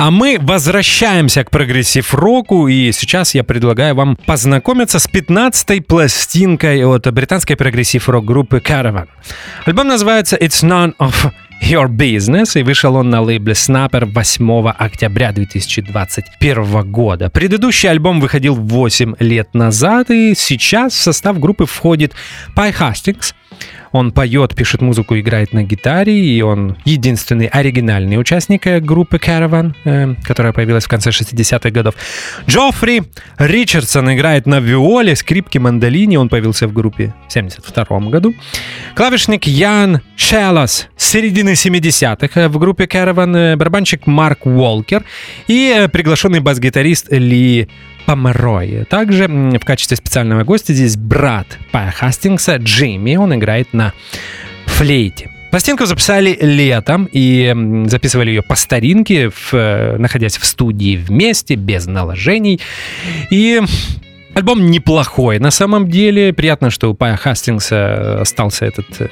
А 0.05 0.11
мы 0.11 0.37
возвращаемся 0.37 1.45
к 1.45 1.49
прогрессив-року, 1.49 2.67
и 2.67 2.91
сейчас 2.91 3.33
я 3.35 3.45
предлагаю 3.45 3.95
вам 3.95 4.17
познакомиться 4.17 4.99
с 4.99 5.07
15-й 5.07 5.79
пластинкой 5.79 6.83
от 6.83 7.09
британской 7.13 7.55
прогрессив-рок 7.55 8.25
группы 8.25 8.57
Caravan. 8.57 9.07
Альбом 9.65 9.87
называется 9.87 10.35
«It's 10.35 10.61
None 10.61 10.93
of 10.99 11.31
Your 11.63 11.87
Business, 11.87 12.59
и 12.59 12.63
вышел 12.63 12.95
он 12.95 13.09
на 13.09 13.21
лейбле 13.21 13.53
Snapper 13.53 14.05
8 14.05 14.73
октября 14.77 15.31
2021 15.31 16.91
года. 16.91 17.29
Предыдущий 17.29 17.89
альбом 17.89 18.19
выходил 18.19 18.55
8 18.55 19.15
лет 19.19 19.53
назад, 19.53 20.11
и 20.11 20.35
сейчас 20.35 20.93
в 20.93 21.01
состав 21.01 21.39
группы 21.39 21.65
входит 21.65 22.13
Пай 22.53 22.73
Хастингс, 22.73 23.33
он 23.93 24.11
поет, 24.11 24.55
пишет 24.55 24.81
музыку, 24.81 25.17
играет 25.19 25.53
на 25.53 25.63
гитаре, 25.63 26.19
и 26.19 26.41
он 26.41 26.75
единственный 26.83 27.45
оригинальный 27.45 28.19
участник 28.19 28.65
э, 28.65 28.79
группы 28.79 29.17
Caravan, 29.17 29.73
э, 29.85 30.15
которая 30.23 30.51
появилась 30.51 30.85
в 30.85 30.87
конце 30.87 31.11
60-х 31.11 31.69
годов. 31.69 31.93
Джоффри 32.47 33.03
Ричардсон 33.37 34.11
играет 34.15 34.47
на 34.47 34.59
виоле, 34.59 35.15
скрипке, 35.15 35.59
мандолине. 35.59 36.19
Он 36.19 36.27
появился 36.27 36.67
в 36.67 36.73
группе 36.73 37.13
в 37.29 37.31
72 37.31 37.99
году. 38.09 38.33
Клавишник 38.95 39.45
Ян 39.45 40.01
Шелос 40.15 40.87
с 40.97 41.09
середины 41.11 41.52
70-х 41.53 42.39
э, 42.39 42.47
в 42.47 42.57
группе 42.57 42.85
Caravan, 42.85 43.55
барабанщик 43.55 44.07
Марк 44.07 44.45
Уолкер 44.45 45.03
и 45.47 45.87
приглашенный 45.91 46.39
бас-гитарист 46.39 47.11
Ли 47.11 47.69
Померой. 48.05 48.85
Также 48.89 49.27
в 49.27 49.65
качестве 49.65 49.97
специального 49.97 50.43
гостя 50.43 50.73
здесь 50.73 50.97
брат 50.97 51.57
Пая 51.71 51.91
Хастингса 51.91 52.57
Джимми. 52.57 53.15
Он 53.15 53.33
играет 53.33 53.73
на 53.73 53.93
флейте. 54.65 55.29
Пластинку 55.51 55.85
записали 55.85 56.35
летом 56.41 57.07
и 57.11 57.85
записывали 57.85 58.29
ее 58.29 58.41
по 58.41 58.55
старинке, 58.55 59.29
в, 59.29 59.53
э, 59.53 59.97
находясь 59.97 60.37
в 60.37 60.45
студии 60.45 60.97
вместе, 60.97 61.55
без 61.55 61.85
наложений. 61.85 62.59
И 63.29 63.61
Альбом 64.33 64.71
неплохой. 64.71 65.37
На 65.37 65.51
самом 65.51 65.89
деле, 65.89 66.33
приятно, 66.33 66.71
что 66.71 66.89
у 66.89 66.95
Пая 66.95 67.17
Хастингса 67.17 68.21
остался 68.21 68.65
этот 68.65 68.87
э, 68.99 69.09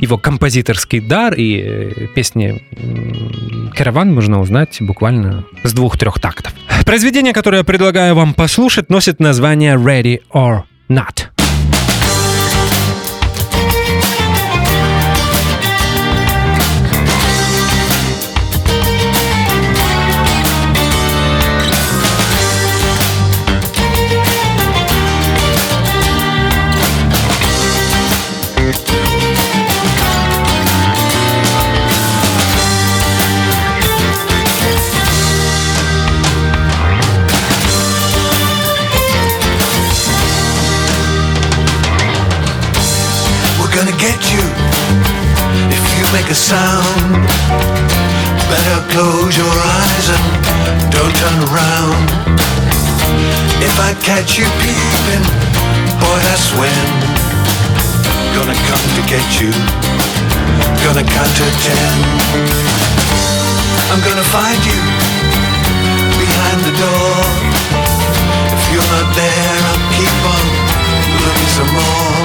его 0.00 0.18
композиторский 0.18 1.00
дар, 1.00 1.34
и 1.34 1.56
э, 1.58 2.06
песни 2.14 2.62
«Караван» 3.74 4.12
можно 4.12 4.40
узнать 4.40 4.78
буквально 4.80 5.44
с 5.62 5.72
двух-трех 5.72 6.18
тактов. 6.18 6.52
Произведение, 6.84 7.32
которое 7.32 7.58
я 7.58 7.64
предлагаю 7.64 8.14
вам 8.14 8.34
послушать, 8.34 8.90
носит 8.90 9.20
название 9.20 9.76
«Ready 9.76 10.20
or 10.32 10.62
Not». 10.88 11.29
Sound. 46.50 47.14
Better 48.50 48.80
close 48.90 49.38
your 49.38 49.54
eyes 49.78 50.06
and 50.10 50.24
don't 50.90 51.14
turn 51.14 51.38
around. 51.46 52.06
If 53.62 53.74
I 53.78 53.94
catch 54.02 54.34
you 54.34 54.46
peeping, 54.58 55.24
boy, 56.02 56.18
that's 56.26 56.50
when. 56.58 56.86
Gonna 58.34 58.58
come 58.66 58.86
to 58.98 59.02
get 59.06 59.26
you. 59.38 59.54
Gonna 60.82 61.06
count 61.06 61.32
to 61.38 61.46
ten. 61.62 61.94
I'm 63.94 64.02
gonna 64.02 64.26
find 64.34 64.60
you 64.66 64.80
behind 66.18 66.58
the 66.66 66.74
door. 66.82 67.14
If 68.58 68.62
you're 68.74 68.90
not 68.98 69.08
there, 69.14 69.54
I'll 69.70 69.86
keep 69.94 70.18
on 70.34 70.46
looking 71.22 71.50
some 71.58 71.72
more. 71.78 72.18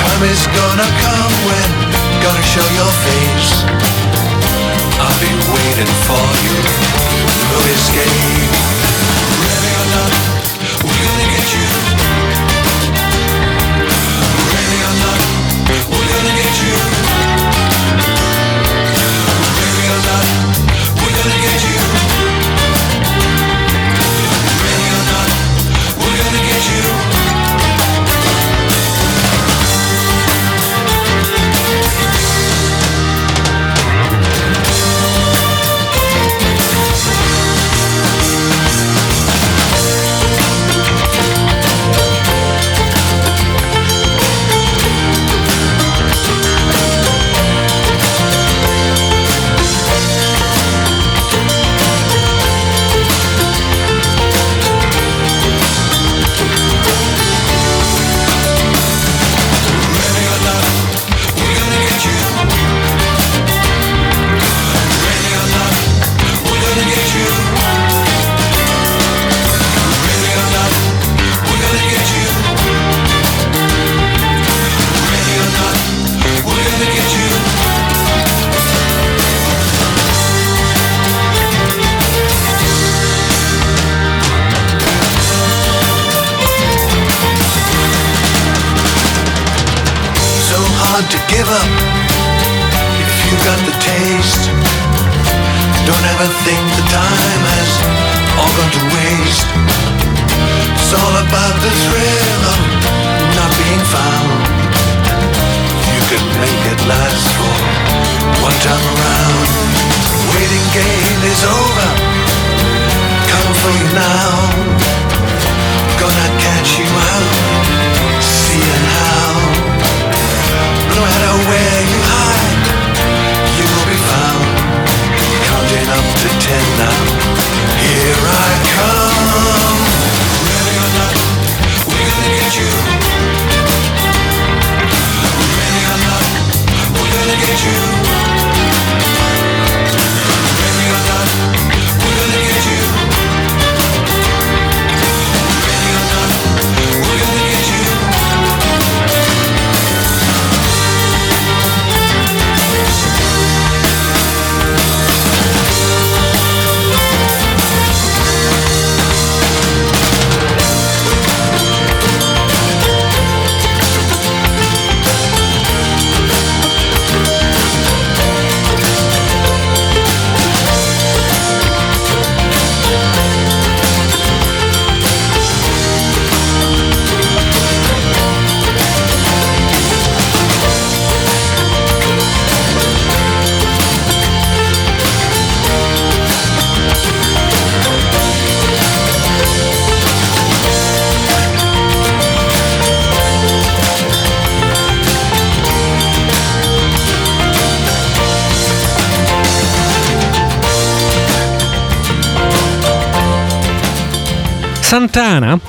Time 0.00 0.22
is 0.24 0.40
gonna 0.56 0.88
come 1.04 1.34
when 1.48 1.91
gonna 2.22 2.42
show 2.42 2.68
your 2.78 2.92
face. 3.02 3.50
I'll 5.02 5.18
be 5.18 5.32
waiting 5.50 5.92
for 6.06 6.22
you. 6.46 6.54
No 7.50 7.58
escape. 7.74 8.52
Ready 9.42 9.72
or 9.82 9.86
not, 9.90 10.12
we're 10.86 11.02
gonna 11.02 11.28
get 11.34 11.46
you. 11.56 11.66
Ready 14.54 14.78
or 14.88 14.94
not, 15.02 15.20
we're 15.66 16.10
gonna 16.14 16.34
get 16.38 16.54
you. 16.62 16.74
Ready 19.58 19.84
or 19.94 20.00
not, 20.06 20.26
we're 21.02 21.14
gonna 21.18 21.38
get 21.42 21.58
you. 21.66 21.71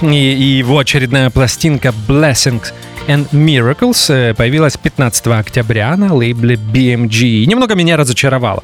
Сантана 0.03 0.33
и 0.33 0.57
его 0.57 0.79
очередная 0.79 1.29
пластинка 1.29 1.93
Blessings 2.07 2.73
and 3.07 3.29
Miracles 3.31 4.33
появилась 4.33 4.75
15 4.75 5.27
октября 5.27 5.95
на 5.95 6.13
лейбле 6.13 6.55
BMG 6.55 7.25
и 7.25 7.45
немного 7.45 7.75
меня 7.75 7.95
разочаровала. 7.95 8.63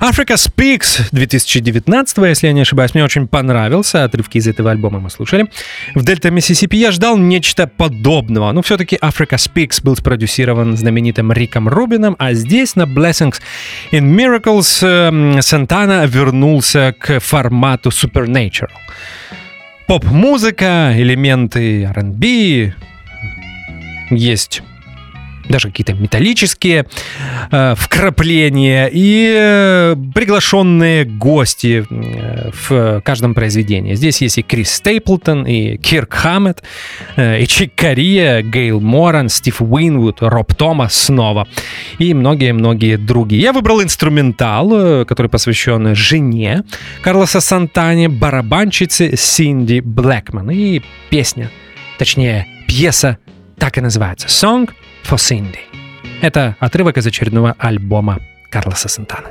Africa 0.00 0.34
Speaks 0.34 1.08
2019, 1.12 2.18
если 2.18 2.48
я 2.48 2.52
не 2.52 2.60
ошибаюсь, 2.60 2.94
мне 2.94 3.04
очень 3.04 3.26
понравился. 3.26 4.04
Отрывки 4.04 4.36
из 4.36 4.46
этого 4.46 4.70
альбома 4.70 5.00
мы 5.00 5.08
слушали. 5.08 5.46
В 5.94 6.04
Дельта 6.04 6.30
Миссисипи 6.30 6.76
я 6.76 6.90
ждал 6.90 7.16
нечто 7.16 7.66
подобного, 7.66 8.52
но 8.52 8.60
все-таки 8.60 8.96
Africa 8.96 9.36
Speaks 9.36 9.82
был 9.82 9.96
спродюсирован 9.96 10.76
знаменитым 10.76 11.32
Риком 11.32 11.68
Рубином, 11.68 12.16
а 12.18 12.34
здесь 12.34 12.76
на 12.76 12.82
Blessings 12.82 13.36
in 13.92 14.14
Miracles 14.14 15.40
Сантана 15.40 16.04
вернулся 16.06 16.94
к 16.98 17.20
формату 17.20 17.88
Supernatural. 17.88 18.70
Поп-музыка, 19.86 20.92
элементы 20.96 21.84
R&B, 21.84 22.74
есть 24.10 24.62
даже 25.48 25.68
какие-то 25.68 25.94
металлические 25.94 26.86
э, 27.50 27.74
вкрапления 27.76 28.88
и 28.92 29.34
э, 29.36 29.96
приглашенные 30.14 31.04
гости 31.04 31.86
э, 31.88 32.50
в 32.52 33.00
каждом 33.02 33.34
произведении. 33.34 33.94
Здесь 33.94 34.20
есть 34.22 34.38
и 34.38 34.42
Крис 34.42 34.74
Стейплтон, 34.74 35.46
и 35.46 35.76
Кирк 35.76 36.14
Хаммет, 36.14 36.62
э, 37.16 37.42
и 37.42 37.46
Чик 37.46 37.74
Кория, 37.74 38.42
Гейл 38.42 38.80
Моран, 38.80 39.28
Стив 39.28 39.60
Уинвуд, 39.62 40.18
Роб 40.20 40.54
Томас 40.54 40.94
снова 40.94 41.46
и 41.98 42.14
многие-многие 42.14 42.96
другие. 42.96 43.42
Я 43.42 43.52
выбрал 43.52 43.82
инструментал, 43.82 44.70
э, 44.72 45.04
который 45.04 45.28
посвящен 45.28 45.94
жене 45.94 46.62
Карлоса 47.02 47.40
Сантани, 47.40 48.06
барабанщице 48.06 49.16
Синди 49.16 49.80
Блэкман 49.80 50.50
и 50.50 50.82
песня, 51.10 51.50
точнее 51.98 52.46
пьеса 52.66 53.18
так 53.58 53.78
и 53.78 53.80
называется 53.80 54.28
«Song 54.28 54.68
for 55.06 55.16
Cindy». 55.16 55.60
Это 56.22 56.56
отрывок 56.60 56.96
из 56.98 57.06
очередного 57.06 57.54
альбома 57.58 58.20
Карлоса 58.50 58.88
Сантана. 58.88 59.28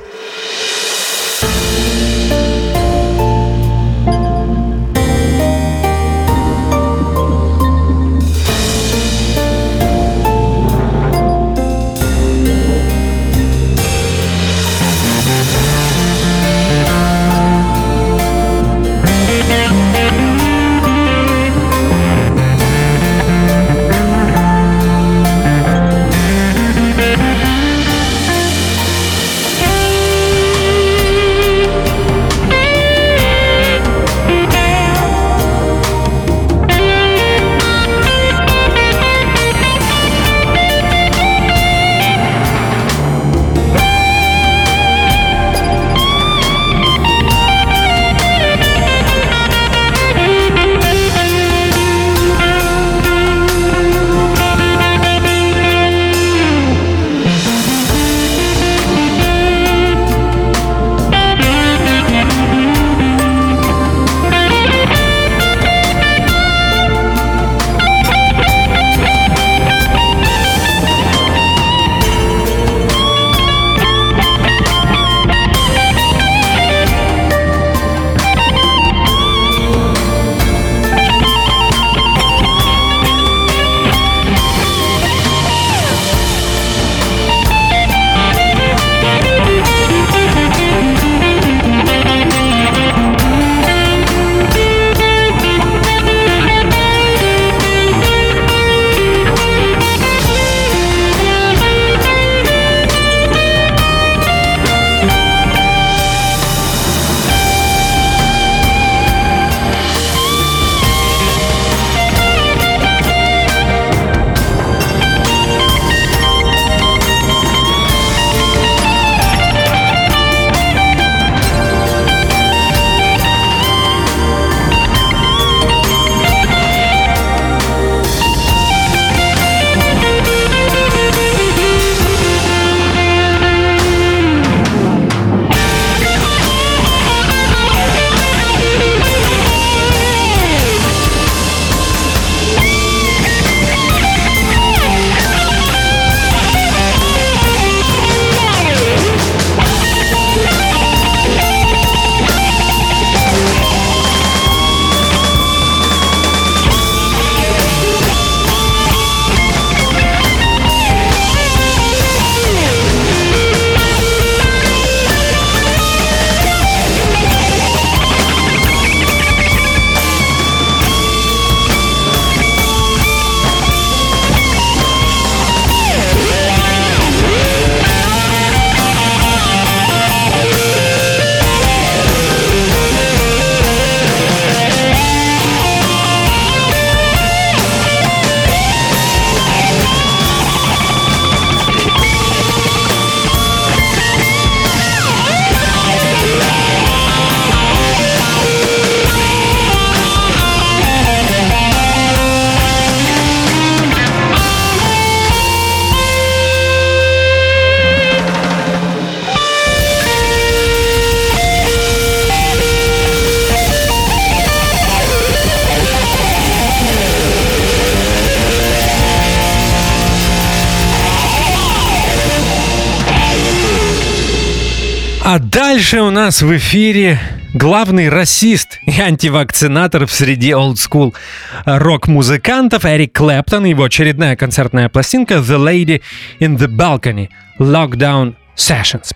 А 225.28 225.40
дальше 225.40 226.02
у 226.02 226.10
нас 226.10 226.40
в 226.40 226.56
эфире 226.56 227.18
главный 227.52 228.08
расист 228.08 228.78
и 228.86 229.00
антивакцинатор 229.00 230.06
в 230.06 230.12
среде 230.12 230.54
олдскул 230.54 231.16
рок-музыкантов 231.64 232.84
Эрик 232.84 233.16
Клэптон, 233.16 233.64
его 233.64 233.82
очередная 233.82 234.36
концертная 234.36 234.88
пластинка 234.88 235.38
«The 235.38 235.58
Lady 235.58 236.00
in 236.38 236.56
the 236.56 236.68
Balcony» 236.68 237.28
Lockdown 237.58 238.36
Sessions. 238.56 239.10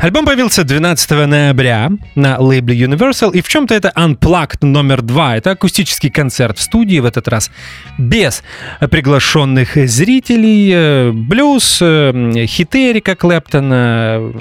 Альбом 0.00 0.24
появился 0.24 0.62
12 0.62 1.10
ноября 1.26 1.90
на 2.14 2.38
лейбле 2.38 2.76
Universal, 2.80 3.32
и 3.32 3.40
в 3.40 3.48
чем-то 3.48 3.74
это 3.74 3.92
Unplugged 3.96 4.64
номер 4.64 5.02
два. 5.02 5.36
Это 5.36 5.50
акустический 5.50 6.10
концерт 6.10 6.58
в 6.58 6.62
студии, 6.62 7.00
в 7.00 7.06
этот 7.06 7.26
раз 7.26 7.50
без 7.98 8.44
приглашенных 8.88 9.74
зрителей. 9.88 10.70
Э, 10.72 11.10
блюз, 11.12 11.78
э, 11.82 12.46
хиты 12.46 12.92
Эрика 12.92 13.16
Клэптона, 13.16 14.32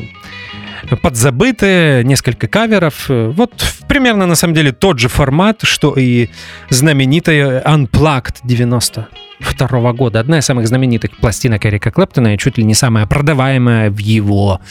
подзабытые, 1.02 2.04
несколько 2.04 2.48
каверов. 2.48 3.06
Вот 3.08 3.52
примерно 3.88 4.26
на 4.26 4.36
самом 4.36 4.54
деле 4.54 4.72
тот 4.72 5.00
же 5.00 5.10
формат, 5.10 5.60
что 5.64 5.94
и 5.98 6.30
знаменитая 6.70 7.62
Unplugged 7.64 8.38
92 8.44 9.94
года. 9.94 10.20
Одна 10.20 10.40
из 10.40 10.46
самых 10.46 10.68
знаменитых 10.68 11.18
пластинок 11.18 11.66
Эрика 11.66 11.92
Клэптона 11.92 12.34
и 12.34 12.38
чуть 12.38 12.58
ли 12.58 12.64
не 12.64 12.74
самая 12.74 13.06
продаваемая 13.06 13.90
в 13.90 13.98
его, 13.98 14.62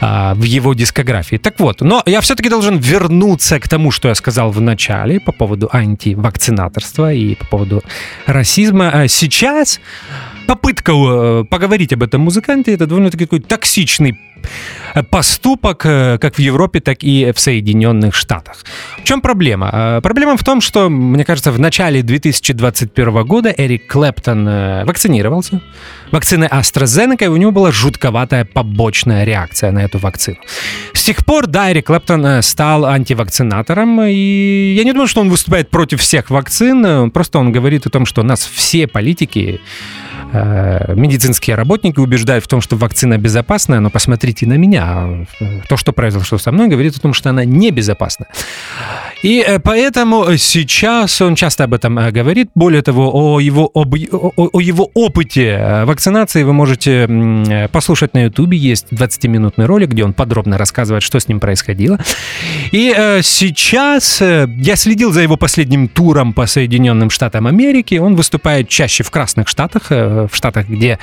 а, 0.00 0.34
в 0.34 0.42
его 0.42 0.74
дискографии. 0.74 1.36
Так 1.36 1.58
вот, 1.58 1.80
но 1.80 2.02
я 2.06 2.20
все-таки 2.20 2.48
должен 2.48 2.78
вернуться 2.78 3.58
к 3.60 3.68
тому, 3.68 3.90
что 3.90 4.08
я 4.08 4.14
сказал 4.14 4.50
в 4.50 4.60
начале 4.60 5.20
по 5.20 5.32
поводу 5.32 5.68
антивакцинаторства 5.72 7.12
и 7.12 7.34
по 7.34 7.46
поводу 7.46 7.82
расизма. 8.26 8.90
А 8.90 9.08
сейчас 9.08 9.80
попытка 10.46 10.92
э, 10.92 11.44
поговорить 11.44 11.92
об 11.92 12.02
этом 12.02 12.22
музыканте 12.22 12.72
это 12.72 12.86
довольно-таки 12.86 13.26
такой 13.26 13.40
токсичный 13.40 14.18
поступок 15.10 15.84
э, 15.84 16.18
как 16.18 16.36
в 16.36 16.38
Европе, 16.38 16.80
так 16.80 17.02
и 17.02 17.32
в 17.32 17.38
Соединенных 17.38 18.14
Штатах. 18.14 18.64
В 18.98 19.04
чем 19.04 19.20
проблема? 19.20 19.70
Э, 19.72 20.00
проблема 20.00 20.36
в 20.36 20.44
том, 20.44 20.60
что, 20.60 20.88
мне 20.88 21.24
кажется, 21.24 21.52
в 21.52 21.58
начале 21.58 22.02
2021 22.02 23.24
года 23.24 23.54
Эрик 23.56 23.86
Клэптон 23.86 24.48
э, 24.48 24.84
вакцинировался. 24.84 25.60
Вакцины 26.12 26.44
AstraZeneca, 26.44 27.24
и 27.24 27.28
у 27.28 27.36
него 27.36 27.50
была 27.50 27.72
жутковатая 27.72 28.44
побочная 28.44 29.24
реакция 29.24 29.70
на 29.70 29.80
эту 29.80 29.98
вакцину. 29.98 30.38
С 30.94 31.02
тех 31.02 31.24
пор, 31.26 31.46
да, 31.46 31.70
Эрик 31.70 31.86
Клэптон 31.86 32.42
стал 32.42 32.86
антивакцинатором, 32.86 34.00
и 34.02 34.74
я 34.76 34.84
не 34.84 34.92
думаю, 34.92 35.08
что 35.08 35.20
он 35.20 35.28
выступает 35.28 35.68
против 35.68 36.00
всех 36.00 36.30
вакцин, 36.30 37.10
просто 37.10 37.38
он 37.38 37.52
говорит 37.52 37.86
о 37.86 37.90
том, 37.90 38.06
что 38.06 38.22
нас 38.22 38.46
все 38.46 38.86
политики 38.86 39.60
Э, 39.60 40.05
медицинские 40.94 41.56
работники 41.56 41.98
убеждают 41.98 42.44
в 42.44 42.48
том, 42.48 42.60
что 42.60 42.76
вакцина 42.76 43.18
безопасная, 43.18 43.80
но 43.80 43.90
посмотрите 43.90 44.46
на 44.46 44.54
меня. 44.54 45.26
То, 45.68 45.76
что 45.76 45.92
произошло 45.92 46.38
со 46.38 46.52
мной, 46.52 46.68
говорит 46.68 46.96
о 46.96 47.00
том, 47.00 47.12
что 47.12 47.30
она 47.30 47.44
небезопасна. 47.44 48.26
И 49.22 49.42
э, 49.46 49.58
поэтому 49.58 50.36
сейчас 50.36 51.20
он 51.20 51.34
часто 51.34 51.64
об 51.64 51.74
этом 51.74 51.98
э, 51.98 52.10
говорит. 52.10 52.50
Более 52.54 52.82
того, 52.82 53.10
о 53.12 53.40
его, 53.40 53.70
об, 53.74 53.94
о, 54.12 54.32
о 54.52 54.60
его 54.60 54.90
опыте 54.94 55.82
вакцинации 55.84 56.42
вы 56.42 56.52
можете 56.52 57.68
послушать 57.72 58.14
на 58.14 58.24
Ютубе. 58.24 58.58
Есть 58.58 58.86
20-минутный 58.92 59.66
ролик, 59.66 59.90
где 59.90 60.04
он 60.04 60.12
подробно 60.12 60.58
рассказывает, 60.58 61.02
что 61.02 61.18
с 61.18 61.28
ним 61.28 61.40
происходило. 61.40 61.98
И 62.72 62.94
сейчас 63.22 64.20
я 64.20 64.76
следил 64.76 65.12
за 65.12 65.22
его 65.22 65.36
последним 65.36 65.88
туром 65.88 66.32
по 66.32 66.46
Соединенным 66.46 67.10
Штатам 67.10 67.46
Америки. 67.46 67.96
Он 67.96 68.16
выступает 68.16 68.68
чаще 68.68 69.02
в 69.02 69.10
Красных 69.10 69.48
Штатах, 69.48 69.90
в 70.28 70.34
Штатах, 70.36 70.68
где 70.68 70.98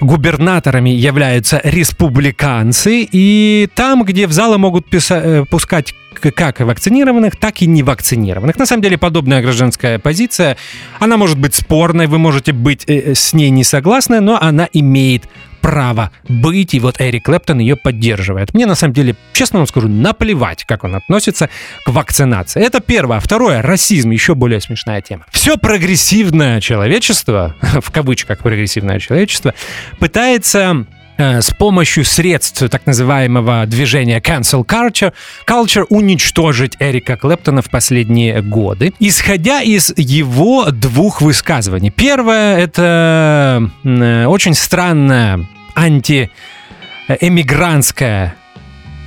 губернаторами 0.00 0.90
являются 0.90 1.60
республиканцы, 1.64 3.08
и 3.10 3.68
там, 3.74 4.04
где 4.04 4.26
в 4.26 4.32
залы 4.32 4.58
могут 4.58 4.86
писа- 4.88 5.22
э, 5.22 5.44
пускать 5.44 5.94
как 6.20 6.60
вакцинированных, 6.60 7.36
так 7.36 7.62
и 7.62 7.66
невакцинированных. 7.66 8.58
На 8.58 8.66
самом 8.66 8.82
деле 8.82 8.98
подобная 8.98 9.42
гражданская 9.42 9.98
позиция, 9.98 10.56
она 10.98 11.16
может 11.16 11.38
быть 11.38 11.54
спорной, 11.54 12.06
вы 12.06 12.18
можете 12.18 12.52
быть 12.52 12.84
э, 12.86 13.14
с 13.14 13.32
ней 13.32 13.50
не 13.50 13.64
согласны, 13.64 14.20
но 14.20 14.38
она 14.40 14.68
имеет 14.72 15.24
право 15.64 16.10
быть, 16.28 16.74
и 16.74 16.80
вот 16.80 17.00
Эрик 17.00 17.24
Клэптон 17.24 17.58
ее 17.58 17.74
поддерживает. 17.74 18.52
Мне, 18.52 18.66
на 18.66 18.74
самом 18.74 18.92
деле, 18.92 19.16
честно 19.32 19.60
вам 19.60 19.66
скажу, 19.66 19.88
наплевать, 19.88 20.64
как 20.64 20.84
он 20.84 20.94
относится 20.94 21.48
к 21.86 21.88
вакцинации. 21.88 22.62
Это 22.62 22.80
первое. 22.80 23.18
Второе, 23.18 23.62
расизм, 23.62 24.10
еще 24.10 24.34
более 24.34 24.60
смешная 24.60 25.00
тема. 25.00 25.24
Все 25.30 25.56
прогрессивное 25.56 26.60
человечество, 26.60 27.56
в 27.80 27.90
кавычках 27.90 28.40
прогрессивное 28.40 28.98
человечество, 28.98 29.54
пытается 29.98 30.84
э, 30.92 30.93
с 31.18 31.52
помощью 31.54 32.04
средств 32.04 32.68
так 32.68 32.86
называемого 32.86 33.66
движения 33.66 34.20
Cancel 34.20 34.64
Culture, 34.64 35.12
culture 35.46 35.84
уничтожить 35.88 36.76
Эрика 36.80 37.16
Клэптона 37.16 37.62
в 37.62 37.70
последние 37.70 38.42
годы, 38.42 38.92
исходя 38.98 39.62
из 39.62 39.92
его 39.96 40.70
двух 40.70 41.20
высказываний. 41.20 41.90
Первое— 41.90 42.58
это 42.60 43.70
э, 43.84 44.26
очень 44.26 44.54
странная 44.54 45.46
антиэмигрантская 45.74 48.26
э, 48.26 48.30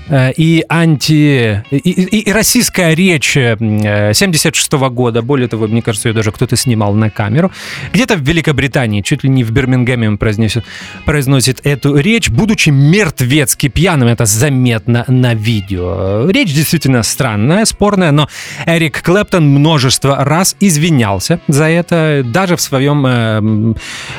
и 0.10 0.66
анти... 0.70 1.64
И, 1.72 1.78
и, 1.78 2.30
и 2.30 2.32
российская 2.32 2.96
речь 2.96 3.34
76 3.34 4.74
-го 4.74 4.90
года, 4.90 5.22
более 5.22 5.48
того, 5.48 5.68
мне 5.68 5.82
кажется, 5.82 6.10
ее 6.10 6.14
даже 6.14 6.32
кто-то 6.32 6.56
снимал 6.56 6.94
на 6.94 7.10
камеру, 7.10 7.52
где-то 7.94 8.16
в 8.16 8.22
Великобритании, 8.22 9.02
чуть 9.02 9.24
ли 9.24 9.30
не 9.30 9.44
в 9.44 9.52
Бирмингеме 9.52 10.08
он 10.08 10.18
произносит, 10.18 10.64
произносит 11.06 11.66
эту 11.66 11.98
речь, 11.98 12.30
будучи 12.30 12.70
мертвецки 12.70 13.68
пьяным, 13.68 14.08
это 14.08 14.26
заметно 14.26 15.04
на 15.08 15.34
видео. 15.34 16.30
Речь 16.30 16.54
действительно 16.54 17.04
странная, 17.04 17.66
спорная, 17.66 18.12
но 18.12 18.28
Эрик 18.66 19.02
Клэптон 19.02 19.48
множество 19.48 20.24
раз 20.24 20.56
извинялся 20.60 21.40
за 21.48 21.66
это, 21.66 22.24
даже 22.26 22.56
в 22.56 22.62
своем 22.62 23.06
э, 23.06 23.74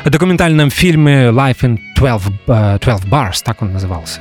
документальном 0.05 0.71
фильме 0.71 1.29
«Life 1.29 1.61
in 1.63 1.79
12, 1.97 2.33
uh, 2.47 2.79
12 2.79 3.09
Bars», 3.09 3.43
так 3.45 3.63
он 3.63 3.73
назывался. 3.73 4.21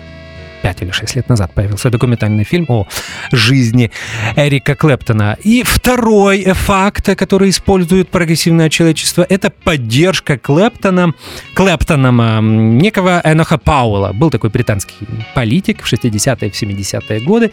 5 0.68 0.82
или 0.82 0.92
6 0.92 1.16
лет 1.16 1.30
назад 1.30 1.54
появился 1.54 1.90
документальный 1.90 2.44
фильм 2.44 2.66
о 2.68 2.88
жизни 3.32 3.90
Эрика 4.36 4.76
Клэптона. 4.76 5.38
И 5.46 5.64
второй 5.64 6.44
факт, 6.44 7.16
который 7.16 7.52
использует 7.52 8.10
прогрессивное 8.10 8.70
человечество, 8.70 9.26
это 9.30 9.50
поддержка 9.50 10.38
Клэптона, 10.38 11.14
Клэптоном 11.54 12.78
некого 12.78 13.22
Эноха 13.24 13.58
Пауэлла. 13.58 14.12
Был 14.12 14.30
такой 14.30 14.50
британский 14.50 15.08
политик 15.36 15.84
в 15.84 15.94
60-е, 15.94 16.52
в 16.52 16.62
70-е 16.62 17.22
годы, 17.22 17.52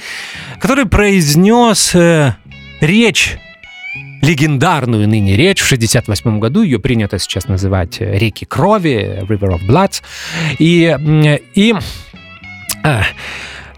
который 0.58 0.86
произнес 0.86 1.94
э, 1.94 2.34
речь 2.80 3.38
легендарную 4.22 5.08
ныне 5.08 5.36
речь 5.36 5.60
в 5.60 5.66
68 5.66 6.40
году. 6.40 6.62
Ее 6.62 6.80
принято 6.80 7.20
сейчас 7.20 7.46
называть 7.46 8.00
«Реки 8.00 8.44
крови», 8.44 9.20
«River 9.28 9.56
of 9.56 9.66
Blood». 9.68 10.02
И, 10.58 10.96
и 11.54 11.74
а, 12.84 13.02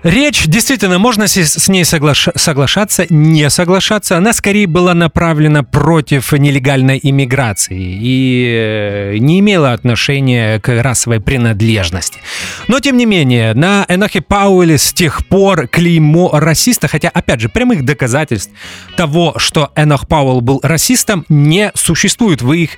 Речь 0.07 0.47
действительно, 0.47 1.01
можно 1.01 1.27
с 1.27 1.69
ней 1.69 1.85
соглаш... 1.85 2.29
соглашаться, 2.37 3.07
не 3.11 3.51
соглашаться. 3.51 4.17
Она 4.17 4.33
скорее 4.33 4.69
была 4.69 4.95
направлена 4.95 5.65
против 5.65 6.31
нелегальной 6.31 7.01
иммиграции 7.03 7.99
и 8.01 8.47
э, 8.47 9.17
не 9.19 9.41
имела 9.41 9.73
отношения 9.73 10.61
к 10.61 10.81
расовой 10.81 11.21
принадлежности. 11.21 12.21
Но, 12.69 12.79
тем 12.79 12.97
не 12.97 13.05
менее, 13.05 13.53
на 13.55 13.85
Энохе 13.89 14.21
Пауэле 14.21 14.79
с 14.79 14.93
тех 14.93 15.27
пор 15.27 15.67
клеймо 15.67 16.39
расиста, 16.39 16.87
хотя, 16.87 17.09
опять 17.09 17.41
же, 17.41 17.49
прямых 17.49 17.85
доказательств 17.85 18.53
того, 18.97 19.35
что 19.39 19.73
Энох 19.75 20.07
Пауэлл 20.07 20.41
был 20.41 20.61
расистом, 20.63 21.25
не 21.29 21.73
существует. 21.75 22.43
Вы 22.43 22.59
их 22.59 22.71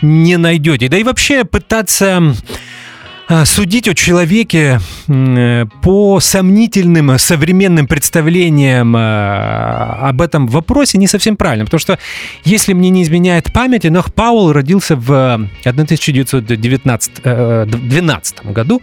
не 0.00 0.36
найдете. 0.36 0.88
Да 0.88 0.96
и 0.96 1.02
вообще 1.02 1.44
пытаться 1.44 2.34
судить 3.44 3.88
о 3.88 3.94
человеке 3.94 4.80
э, 5.06 5.66
по 5.82 6.18
сомнительным 6.20 7.18
современным 7.18 7.86
представлениям 7.86 8.94
а, 8.96 9.98
об 10.08 10.22
этом 10.22 10.46
вопросе 10.46 10.96
не 10.98 11.06
совсем 11.06 11.36
правильно, 11.36 11.66
потому 11.66 11.78
что, 11.80 11.98
если 12.44 12.72
мне 12.72 12.88
не 12.90 13.02
изменяет 13.02 13.52
память, 13.52 13.84
Энох 13.84 14.14
Пауэлл 14.14 14.52
родился 14.52 14.96
в 14.96 15.48
1912 15.64 17.12
э, 17.24 17.66
году, 18.44 18.80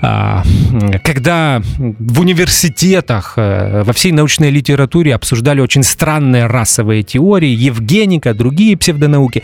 а, 0.00 0.42
когда 1.04 1.60
в 1.98 2.20
университетах, 2.20 3.34
э, 3.36 3.82
во 3.84 3.92
всей 3.92 4.12
научной 4.12 4.50
литературе 4.50 5.14
обсуждали 5.14 5.60
очень 5.60 5.82
странные 5.82 6.46
расовые 6.46 7.02
теории, 7.02 7.50
Евгеника, 7.50 8.32
другие 8.32 8.76
псевдонауки. 8.76 9.42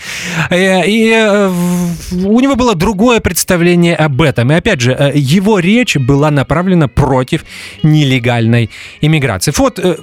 И 0.50 1.50
у 2.12 2.40
него 2.40 2.56
было 2.56 2.74
другое 2.74 3.20
представление 3.20 3.94
об 3.96 4.13
об 4.14 4.22
этом. 4.22 4.52
И 4.52 4.54
опять 4.54 4.80
же, 4.80 4.92
э, 4.92 5.12
его 5.14 5.58
речь 5.58 5.96
была 5.96 6.30
направлена 6.30 6.88
против 6.88 7.44
нелегальной 7.82 8.70
иммиграции. 9.02 9.52
Вот 9.56 9.78
э, 9.78 9.96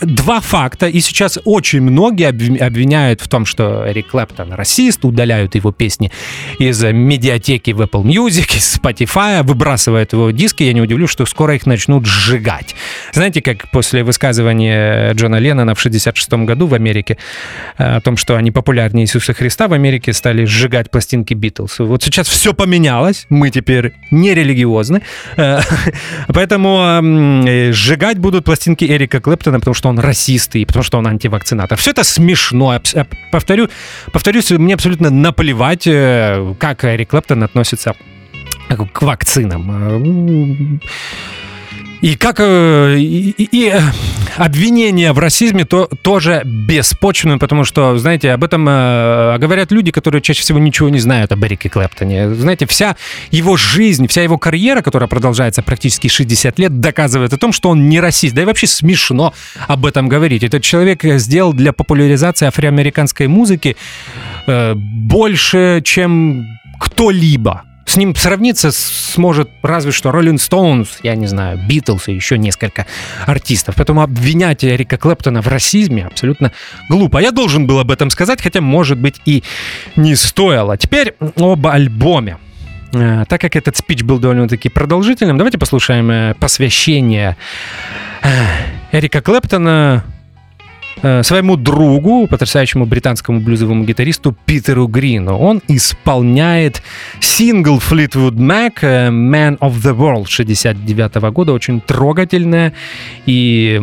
два 0.00 0.40
факта, 0.40 0.86
и 0.86 1.00
сейчас 1.00 1.38
очень 1.44 1.80
многие 1.80 2.26
обвиняют 2.28 3.20
в 3.20 3.28
том, 3.28 3.44
что 3.44 3.84
Эрик 3.88 4.08
Клэптон 4.08 4.52
расист, 4.52 5.04
удаляют 5.04 5.54
его 5.54 5.72
песни 5.72 6.12
из 6.58 6.82
медиатеки 6.82 7.72
в 7.72 7.80
Apple 7.80 8.02
Music, 8.02 8.56
из 8.56 8.78
Spotify, 8.78 9.42
выбрасывают 9.42 10.12
его 10.12 10.30
диски. 10.30 10.62
Я 10.62 10.72
не 10.72 10.80
удивлюсь, 10.80 11.10
что 11.10 11.26
скоро 11.26 11.54
их 11.54 11.66
начнут 11.66 12.06
сжигать. 12.06 12.74
Знаете, 13.12 13.42
как 13.42 13.70
после 13.70 14.04
высказывания 14.04 15.12
Джона 15.14 15.36
Леннона 15.36 15.74
в 15.74 15.80
66 15.80 16.32
году 16.32 16.66
в 16.66 16.74
Америке 16.74 17.18
э, 17.76 17.96
о 17.96 18.00
том, 18.00 18.16
что 18.16 18.36
они 18.36 18.50
популярнее 18.50 19.04
Иисуса 19.04 19.32
Христа, 19.32 19.68
в 19.68 19.72
Америке 19.72 20.12
стали 20.12 20.44
сжигать 20.44 20.90
пластинки 20.90 21.34
Битлз. 21.34 21.80
Вот 21.80 22.02
сейчас 22.02 22.28
все 22.28 22.54
поменялось, 22.54 23.26
мы 23.28 23.50
теперь 23.50 23.94
не 24.10 24.34
религиозны, 24.34 25.02
э, 25.36 25.60
поэтому 26.28 27.02
сжигать 27.72 28.18
будут 28.18 28.44
пластинки 28.44 28.84
Эрика 28.84 29.20
Клэптона, 29.20 29.58
потому 29.58 29.74
что 29.74 29.87
он 29.88 29.98
расист 29.98 30.56
и 30.56 30.64
потому 30.64 30.82
что 30.82 30.98
он 30.98 31.06
антивакцинатор. 31.06 31.78
Все 31.78 31.90
это 31.90 32.04
смешно. 32.04 32.80
Повторю, 33.30 33.68
повторюсь, 34.12 34.50
мне 34.50 34.74
абсолютно 34.74 35.10
наплевать, 35.10 35.86
э, 35.86 36.54
как 36.58 36.84
Эрик 36.84 37.10
Клэптон 37.10 37.42
относится 37.42 37.94
к 38.68 39.02
вакцинам. 39.02 40.80
И 42.00 42.14
как 42.14 42.36
э, 42.38 42.96
и, 42.98 43.30
и 43.30 43.70
э, 43.70 43.80
обвинение 44.36 45.12
в 45.12 45.18
расизме 45.18 45.64
то, 45.64 45.88
тоже 46.02 46.42
беспочвенное, 46.44 47.38
потому 47.38 47.64
что, 47.64 47.98
знаете, 47.98 48.30
об 48.30 48.44
этом 48.44 48.68
э, 48.68 49.36
говорят 49.38 49.72
люди, 49.72 49.90
которые 49.90 50.22
чаще 50.22 50.42
всего 50.42 50.60
ничего 50.60 50.88
не 50.90 51.00
знают 51.00 51.32
об 51.32 51.44
Эрике 51.44 51.68
Клэптоне. 51.68 52.34
Знаете, 52.34 52.66
вся 52.66 52.96
его 53.32 53.56
жизнь, 53.56 54.06
вся 54.06 54.22
его 54.22 54.38
карьера, 54.38 54.80
которая 54.80 55.08
продолжается 55.08 55.62
практически 55.62 56.06
60 56.06 56.58
лет, 56.60 56.80
доказывает 56.80 57.32
о 57.32 57.36
том, 57.36 57.52
что 57.52 57.70
он 57.70 57.88
не 57.88 57.98
расист. 57.98 58.34
Да 58.34 58.42
и 58.42 58.44
вообще 58.44 58.68
смешно 58.68 59.34
об 59.66 59.84
этом 59.84 60.08
говорить. 60.08 60.44
Этот 60.44 60.62
человек 60.62 61.02
сделал 61.02 61.52
для 61.52 61.72
популяризации 61.72 62.46
афроамериканской 62.46 63.26
музыки 63.26 63.76
больше, 64.46 65.82
чем 65.84 66.46
кто-либо. 66.78 67.64
С 67.88 67.96
ним 67.96 68.14
сравниться 68.14 68.70
сможет 68.70 69.48
разве 69.62 69.92
что 69.92 70.12
Роллин 70.12 70.38
Стоунс, 70.38 70.98
я 71.02 71.14
не 71.14 71.26
знаю, 71.26 71.58
Битлз 71.66 72.08
и 72.08 72.12
еще 72.12 72.36
несколько 72.36 72.84
артистов. 73.26 73.76
Поэтому 73.76 74.02
обвинять 74.02 74.62
Эрика 74.62 74.98
Клэптона 74.98 75.40
в 75.40 75.48
расизме 75.48 76.04
абсолютно 76.04 76.52
глупо. 76.90 77.16
Я 77.16 77.30
должен 77.30 77.66
был 77.66 77.78
об 77.78 77.90
этом 77.90 78.10
сказать, 78.10 78.42
хотя, 78.42 78.60
может 78.60 78.98
быть, 78.98 79.22
и 79.24 79.42
не 79.96 80.16
стоило. 80.16 80.76
Теперь 80.76 81.14
об 81.36 81.66
альбоме. 81.66 82.36
Э, 82.92 83.24
так 83.26 83.40
как 83.40 83.56
этот 83.56 83.78
спич 83.78 84.02
был 84.02 84.18
довольно-таки 84.18 84.68
продолжительным, 84.68 85.38
давайте 85.38 85.56
послушаем 85.56 86.10
э, 86.10 86.34
посвящение 86.34 87.38
э, 88.22 88.28
Эрика 88.92 89.22
Клэптона 89.22 90.04
своему 91.22 91.56
другу, 91.56 92.26
потрясающему 92.26 92.86
британскому 92.86 93.40
блюзовому 93.40 93.84
гитаристу 93.84 94.36
Питеру 94.46 94.86
Грину. 94.86 95.36
Он 95.38 95.62
исполняет 95.68 96.82
сингл 97.20 97.78
Fleetwood 97.78 98.34
Mac 98.34 98.78
э, 98.82 99.08
Man 99.08 99.58
of 99.58 99.74
the 99.74 99.96
World 99.96 100.26
69 100.26 101.14
года. 101.32 101.52
Очень 101.52 101.80
трогательная 101.80 102.72
и 103.26 103.82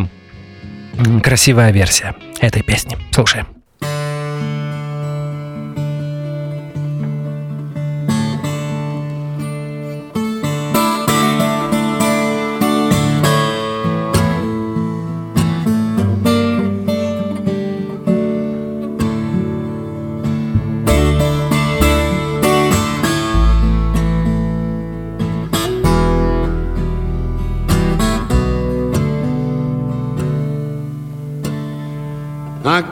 красивая 1.23 1.71
версия 1.71 2.15
этой 2.41 2.63
песни. 2.63 2.97
Слушаем. 3.11 3.54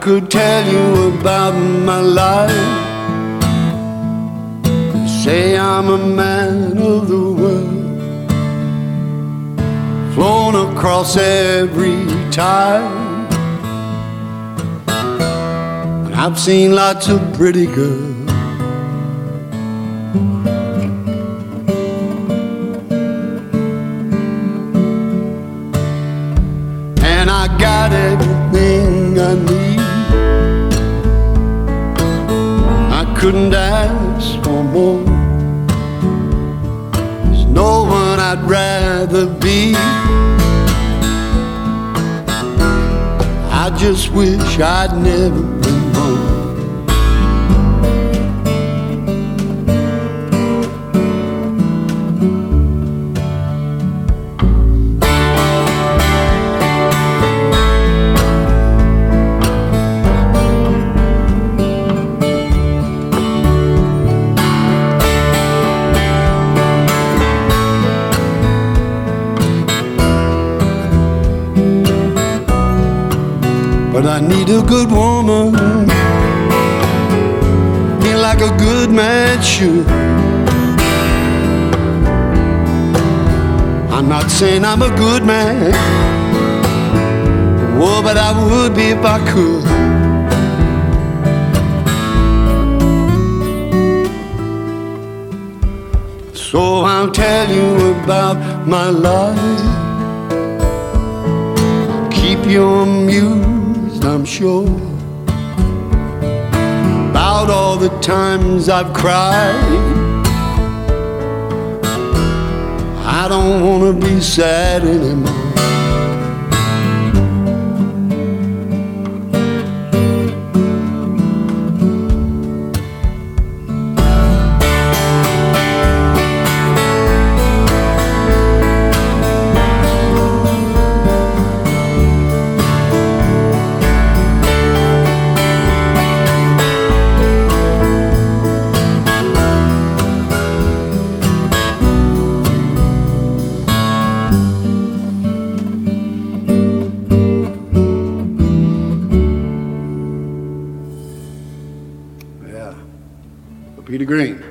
Could 0.04 0.30
tell 0.30 0.70
you 0.70 1.18
about 1.18 1.54
my 1.54 1.98
life. 1.98 2.50
Say 5.22 5.56
I'm 5.56 5.88
a 5.88 5.96
man 5.96 6.76
of 6.76 7.08
the 7.08 7.32
world, 7.40 8.30
flown 10.14 10.54
across 10.68 11.16
every 11.16 12.04
tide. 12.30 12.84
And 16.04 16.14
I've 16.14 16.38
seen 16.38 16.74
lots 16.74 17.08
of 17.08 17.20
pretty 17.32 17.64
girls. 17.64 18.23
Couldn't 33.24 33.54
ask 33.54 34.44
for 34.44 34.62
more. 34.62 35.02
There's 37.24 37.46
no 37.46 37.84
one 37.84 38.20
I'd 38.20 38.44
rather 38.44 39.24
be. 39.26 39.74
I 43.50 43.74
just 43.78 44.12
wish 44.12 44.60
I'd 44.60 44.94
never 44.98 45.63
I 74.16 74.20
need 74.20 74.48
a 74.48 74.62
good 74.62 74.92
woman, 74.92 75.56
feel 78.00 78.20
like 78.20 78.40
a 78.40 78.56
good 78.58 78.88
man 78.88 79.42
should. 79.42 79.84
I'm 83.90 84.08
not 84.08 84.30
saying 84.30 84.64
I'm 84.64 84.82
a 84.82 84.96
good 84.96 85.24
man, 85.24 85.72
oh, 87.82 88.00
but 88.04 88.16
I 88.16 88.30
would 88.38 88.76
be 88.76 88.90
if 88.90 89.04
I 89.04 89.18
could. 89.32 89.64
So 96.36 96.84
I'll 96.84 97.10
tell 97.10 97.50
you 97.50 97.94
about 98.04 98.36
my 98.64 98.90
life. 98.90 99.84
Keep 102.12 102.46
you 102.46 102.64
amused 102.64 103.43
I'm. 104.40 104.64
About 107.10 107.50
all 107.50 107.76
the 107.76 107.90
times 108.00 108.68
I've 108.68 108.92
cried. 108.92 109.54
I 113.06 113.28
don't 113.28 113.62
wanna 113.62 113.92
be 113.92 114.20
sad 114.20 114.82
anymore. 114.84 115.43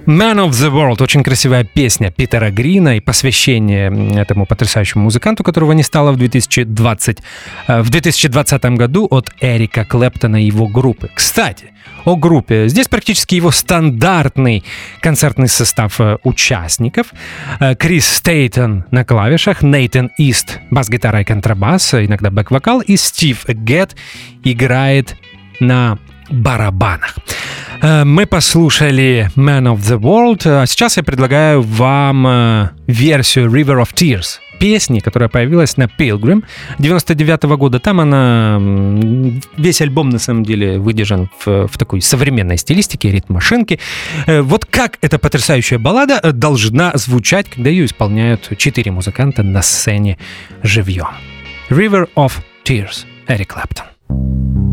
Man 0.05 0.37
of 0.37 0.49
the 0.49 0.71
World. 0.71 1.01
Очень 1.01 1.23
красивая 1.23 1.63
песня 1.63 2.11
Питера 2.11 2.49
Грина 2.51 2.97
и 2.97 2.99
посвящение 2.99 4.19
этому 4.19 4.45
потрясающему 4.45 5.03
музыканту, 5.03 5.43
которого 5.43 5.71
не 5.73 5.83
стало 5.83 6.11
в 6.11 6.17
2020, 6.17 7.19
э, 7.67 7.81
в 7.81 7.89
2020 7.89 8.65
году 8.77 9.07
от 9.09 9.31
Эрика 9.39 9.85
Клэптона 9.85 10.41
и 10.41 10.45
его 10.45 10.67
группы. 10.67 11.09
Кстати, 11.13 11.73
о 12.05 12.15
группе. 12.15 12.67
Здесь 12.67 12.87
практически 12.87 13.35
его 13.35 13.51
стандартный 13.51 14.63
концертный 15.01 15.47
состав 15.47 15.99
э, 16.01 16.17
участников. 16.23 17.13
Э, 17.59 17.75
Крис 17.75 18.07
Стейтон 18.07 18.85
на 18.91 19.05
клавишах, 19.05 19.61
Нейтан 19.61 20.11
Ист 20.17 20.59
бас-гитара 20.69 21.21
и 21.21 21.23
контрабас, 21.23 21.93
иногда 21.93 22.29
бэк-вокал, 22.29 22.81
и 22.81 22.97
Стив 22.97 23.45
Гетт 23.47 23.95
играет 24.43 25.15
на 25.59 25.97
барабанах. 26.33 27.15
Э, 27.81 28.03
мы 28.03 28.25
послушали 28.25 29.29
Man 29.35 29.73
of 29.73 29.79
the 29.79 29.99
World, 29.99 30.41
а 30.45 30.65
сейчас 30.65 30.97
я 30.97 31.03
предлагаю 31.03 31.61
вам 31.61 32.27
э, 32.27 32.69
версию 32.87 33.49
River 33.51 33.81
of 33.81 33.93
Tears 33.93 34.39
песни, 34.59 34.99
которая 34.99 35.29
появилась 35.29 35.75
на 35.77 35.83
Pilgrim 35.83 36.43
99 36.79 37.43
-го 37.43 37.57
года. 37.57 37.79
Там 37.79 37.99
она... 37.99 38.57
Весь 39.57 39.81
альбом, 39.81 40.09
на 40.09 40.19
самом 40.19 40.43
деле, 40.43 40.79
выдержан 40.79 41.29
в, 41.45 41.67
в 41.67 41.77
такой 41.77 42.01
современной 42.01 42.57
стилистике, 42.57 43.11
ритм 43.11 43.33
машинки. 43.33 43.79
Э, 44.25 44.41
вот 44.41 44.65
как 44.65 44.97
эта 45.01 45.19
потрясающая 45.19 45.79
баллада 45.79 46.31
должна 46.31 46.91
звучать, 46.95 47.49
когда 47.49 47.69
ее 47.69 47.85
исполняют 47.85 48.57
четыре 48.57 48.91
музыканта 48.91 49.43
на 49.43 49.61
сцене 49.61 50.17
живьем. 50.63 51.09
River 51.69 52.07
of 52.15 52.31
Tears, 52.63 53.05
Эрик 53.27 53.53
Клэптон. 53.53 54.72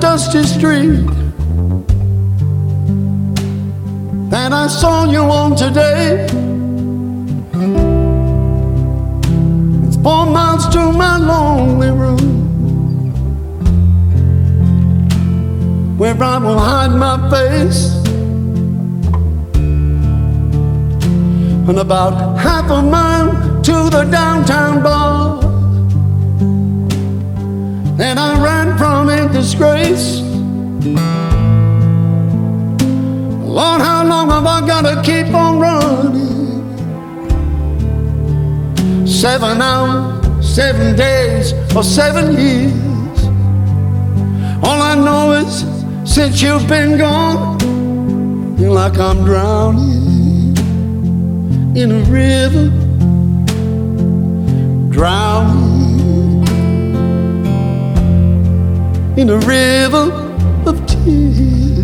Dusty 0.00 0.42
street 0.44 1.06
that 4.30 4.52
I 4.52 4.66
saw 4.68 5.10
you 5.10 5.20
on 5.20 5.56
today. 5.56 6.24
It's 9.86 9.96
four 9.96 10.26
miles 10.26 10.68
to 10.68 10.92
my 10.92 11.16
lonely 11.16 11.90
room 11.90 12.18
where 15.98 16.22
I 16.22 16.38
will 16.38 16.58
hide 16.58 16.92
my 16.92 17.30
face. 17.30 17.95
And 21.68 21.80
about 21.80 22.38
half 22.38 22.70
a 22.70 22.80
mile 22.80 23.60
to 23.62 23.90
the 23.90 24.04
downtown 24.08 24.84
bar. 24.84 25.42
And 27.98 28.20
I 28.20 28.40
ran 28.40 28.78
from 28.78 29.08
a 29.08 29.28
disgrace. 29.32 30.20
Lord, 33.42 33.80
how 33.80 34.04
long 34.06 34.30
have 34.30 34.46
I 34.46 34.64
got 34.64 34.82
to 34.82 35.02
keep 35.02 35.34
on 35.34 35.58
running? 35.58 36.76
Seven 39.04 39.60
hours, 39.60 40.46
seven 40.48 40.94
days, 40.94 41.52
or 41.74 41.82
seven 41.82 42.36
years. 42.38 43.24
All 44.62 44.80
I 44.80 44.94
know 44.94 45.32
is 45.32 45.64
since 46.04 46.40
you've 46.40 46.68
been 46.68 46.96
gone, 46.96 47.58
feel 48.56 48.72
like 48.72 48.98
I'm 48.98 49.24
drowning 49.24 49.95
in 51.76 51.92
a 51.92 51.98
river, 52.04 52.70
drowning 54.90 56.42
in 59.18 59.28
a 59.28 59.38
river 59.40 60.10
of 60.66 60.86
tears. 60.86 61.75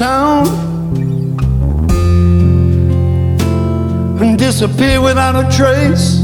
Town 0.00 0.46
and 4.22 4.38
disappear 4.38 4.98
without 4.98 5.36
a 5.36 5.44
trace. 5.54 6.22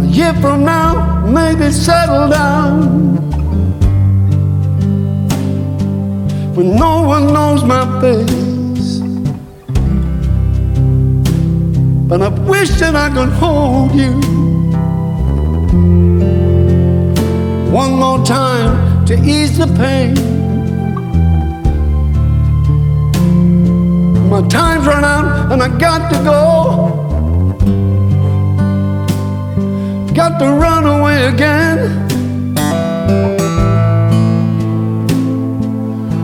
A 0.00 0.06
year 0.06 0.32
from 0.40 0.64
now, 0.64 1.26
maybe 1.26 1.70
settle 1.70 2.26
down. 2.30 3.16
When 6.54 6.74
no 6.74 7.02
one 7.02 7.26
knows 7.26 7.62
my 7.62 7.84
face. 8.00 9.00
But 12.08 12.22
I 12.22 12.28
wish 12.48 12.70
that 12.80 12.96
I 12.96 13.10
could 13.10 13.32
hold 13.34 13.92
you. 13.94 14.12
one 17.70 17.92
more 17.92 18.24
time 18.24 18.87
to 19.08 19.14
ease 19.24 19.56
the 19.56 19.66
pain. 19.78 20.12
My 24.28 24.46
time's 24.48 24.86
run 24.86 25.02
out 25.02 25.50
and 25.50 25.62
I 25.62 25.68
got 25.78 26.12
to 26.12 26.18
go. 26.22 26.42
Got 30.14 30.38
to 30.40 30.48
run 30.64 30.84
away 30.84 31.24
again. 31.32 32.06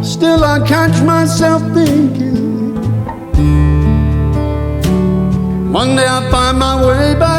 Still, 0.04 0.44
I 0.44 0.58
catch 0.66 1.02
myself 1.02 1.62
thinking. 1.72 2.74
One 5.72 5.96
day 5.96 6.06
I'll 6.06 6.30
find 6.30 6.58
my 6.58 6.86
way 6.86 7.14
back 7.18 7.33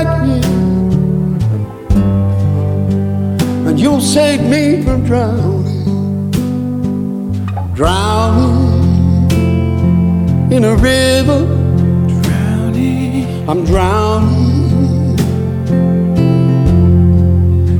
and 3.86 3.94
you'll 3.94 4.02
save 4.02 4.42
me 4.42 4.82
from 4.84 5.04
drowning, 5.04 6.32
drowning 7.76 9.32
in 10.52 10.64
a 10.64 10.76
river. 10.76 11.46
Drowning, 12.24 13.50
I'm 13.50 13.64
drowning 13.66 15.20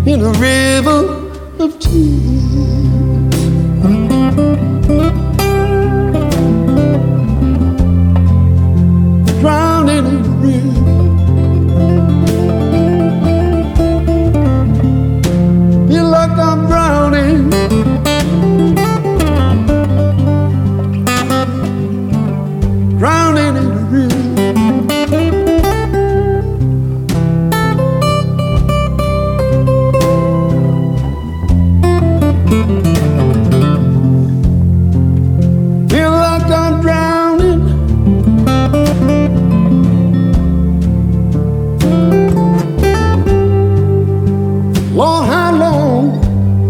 in 0.08 0.22
a 0.22 0.32
river 0.34 1.32
of 1.60 1.80
tears. 1.80 2.95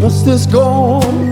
must 0.06 0.24
this 0.24 0.46
go 0.46 0.62
on? 0.62 1.26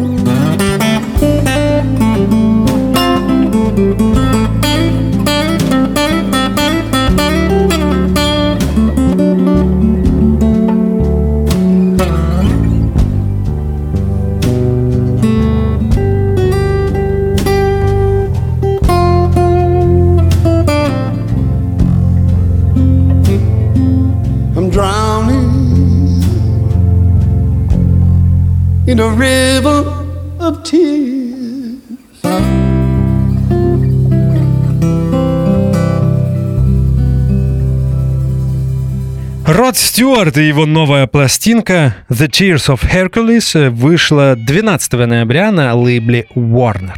Стюарт 39.93 40.37
и 40.39 40.47
его 40.47 40.65
новая 40.65 41.05
пластинка 41.05 41.95
The 42.09 42.27
Tears 42.27 42.75
of 42.75 42.79
Hercules 42.91 43.69
вышла 43.69 44.35
12 44.35 44.93
ноября 44.93 45.51
на 45.51 45.75
лейбле 45.75 46.25
Warner. 46.33 46.95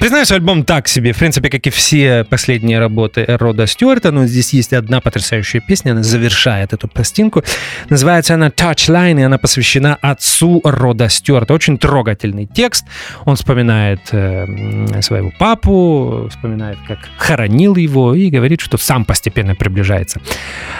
Признаюсь, 0.00 0.30
альбом 0.32 0.64
так 0.64 0.86
себе, 0.88 1.12
в 1.12 1.18
принципе, 1.18 1.48
как 1.48 1.66
и 1.66 1.70
все 1.70 2.24
последние 2.24 2.78
работы 2.78 3.24
Рода 3.26 3.66
Стюарта, 3.66 4.10
но 4.12 4.26
здесь 4.26 4.52
есть 4.52 4.72
одна 4.72 5.00
потрясающая 5.00 5.60
песня, 5.60 5.92
она 5.92 6.02
завершает 6.02 6.72
эту 6.72 6.88
пластинку. 6.88 7.42
Называется 7.88 8.34
она 8.34 8.48
Touchline, 8.48 9.20
и 9.20 9.22
она 9.22 9.38
посвящена 9.38 9.96
отцу 10.02 10.60
Рода 10.62 11.08
Стюарта. 11.08 11.54
Очень 11.54 11.78
трогательный 11.78 12.46
текст. 12.46 12.84
Он 13.24 13.36
вспоминает 13.36 14.00
э, 14.12 15.00
своего 15.00 15.32
папу, 15.38 16.28
вспоминает, 16.30 16.78
как 16.86 16.98
хоронил 17.16 17.76
его, 17.76 18.14
и 18.14 18.28
говорит, 18.28 18.60
что 18.60 18.76
сам 18.76 19.04
постепенно 19.04 19.54
приближается 19.54 20.20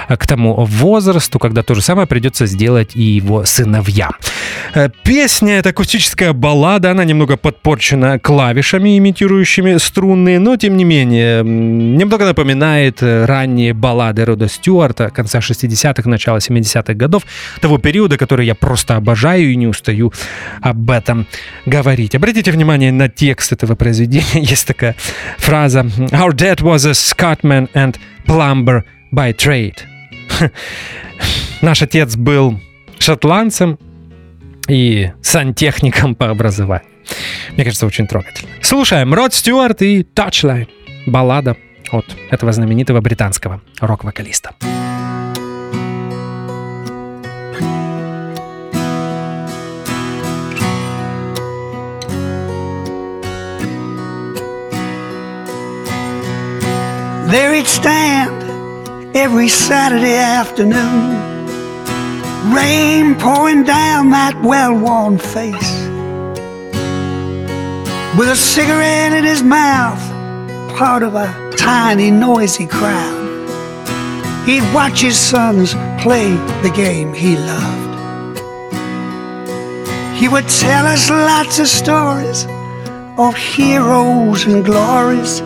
к 0.09 0.27
тому 0.27 0.65
возрасту, 0.65 1.39
когда 1.39 1.63
то 1.63 1.75
же 1.75 1.81
самое 1.81 2.07
придется 2.07 2.47
сделать 2.47 2.95
и 2.95 3.03
его 3.03 3.45
сыновьям. 3.45 4.13
Э, 4.75 4.91
песня— 5.03 5.59
это 5.59 5.71
акустическая 5.71 6.33
баллада, 6.33 6.91
она 6.91 7.05
немного 7.05 7.37
подпорчена 7.37 8.19
клавишами, 8.19 8.99
имитирующими 9.05 9.77
струнные, 9.77 10.39
но 10.39 10.57
тем 10.57 10.77
не 10.77 10.85
менее 10.85 11.43
немного 11.45 12.25
напоминает 12.25 13.03
э, 13.03 13.27
ранние 13.27 13.75
баллады 13.75 14.25
Рода 14.25 14.49
Стюарта 14.49 15.11
конца 15.11 15.41
60-х, 15.41 16.09
начала 16.09 16.39
70-х 16.39 16.95
годов, 16.95 17.25
того 17.61 17.79
периода, 17.79 18.17
который 18.17 18.47
я 18.47 18.55
просто 18.55 18.97
обожаю 18.97 19.53
и 19.53 19.57
не 19.57 19.67
устаю 19.67 20.13
об 20.63 20.91
этом 20.91 21.27
говорить. 21.67 22.15
Обратите 22.15 22.51
внимание 22.51 22.93
на 22.93 23.09
текст 23.09 23.53
этого 23.53 23.75
произведения. 23.75 24.25
Есть 24.43 24.67
такая 24.67 24.97
фраза 25.37 25.81
«Our 25.81 26.33
dad 26.33 26.61
was 26.61 26.87
a 26.87 26.93
Scotsman 26.93 27.69
and 27.75 27.97
plumber 28.27 28.85
by 29.13 29.37
trade». 29.37 29.77
Наш 31.61 31.83
отец 31.83 32.17
был 32.17 32.59
шотландцем 32.99 33.79
и 34.67 35.11
сантехником 35.21 36.15
по 36.15 36.31
образованию. 36.31 36.94
Мне 37.53 37.65
кажется, 37.65 37.87
очень 37.87 38.07
трогательно. 38.07 38.51
Слушаем 38.63 39.13
Род 39.15 39.35
Стюарт 39.35 39.83
и 39.83 40.03
Touchline. 40.03 40.69
Баллада 41.07 41.57
от 41.91 42.07
этого 42.31 42.53
знаменитого 42.53 43.01
британского 43.01 43.61
рок-вокалиста. 43.81 44.55
There 57.31 57.53
he'd 57.53 57.67
stand 57.67 59.17
every 59.17 59.49
Saturday 59.49 60.17
afternoon, 60.17 61.17
rain 62.55 63.17
pouring 63.17 63.65
down 63.65 64.11
that 64.11 64.41
well 64.43 64.75
worn 64.79 65.19
face 65.19 65.85
with 68.17 68.29
a 68.29 68.37
cigarette 68.37 69.13
in 69.13 69.25
his 69.25 69.43
mouth, 69.43 69.99
part 70.77 71.03
of 71.03 71.17
a 71.17 71.51
tiny, 71.57 72.13
noisy 72.13 72.67
crowd. 72.67 73.25
He'd 74.47 74.63
watch 74.73 75.01
his 75.01 75.19
sons 75.19 75.75
play 76.01 76.31
the 76.63 76.73
game 76.75 77.13
he 77.13 77.37
loved. 77.37 78.39
He 80.17 80.29
would 80.29 80.49
tell 80.49 80.87
us 80.87 81.11
lots 81.11 81.59
of 81.59 81.67
stories 81.67 82.47
of 83.19 83.35
heroes 83.37 84.45
and 84.45 84.65
glories 84.65 85.41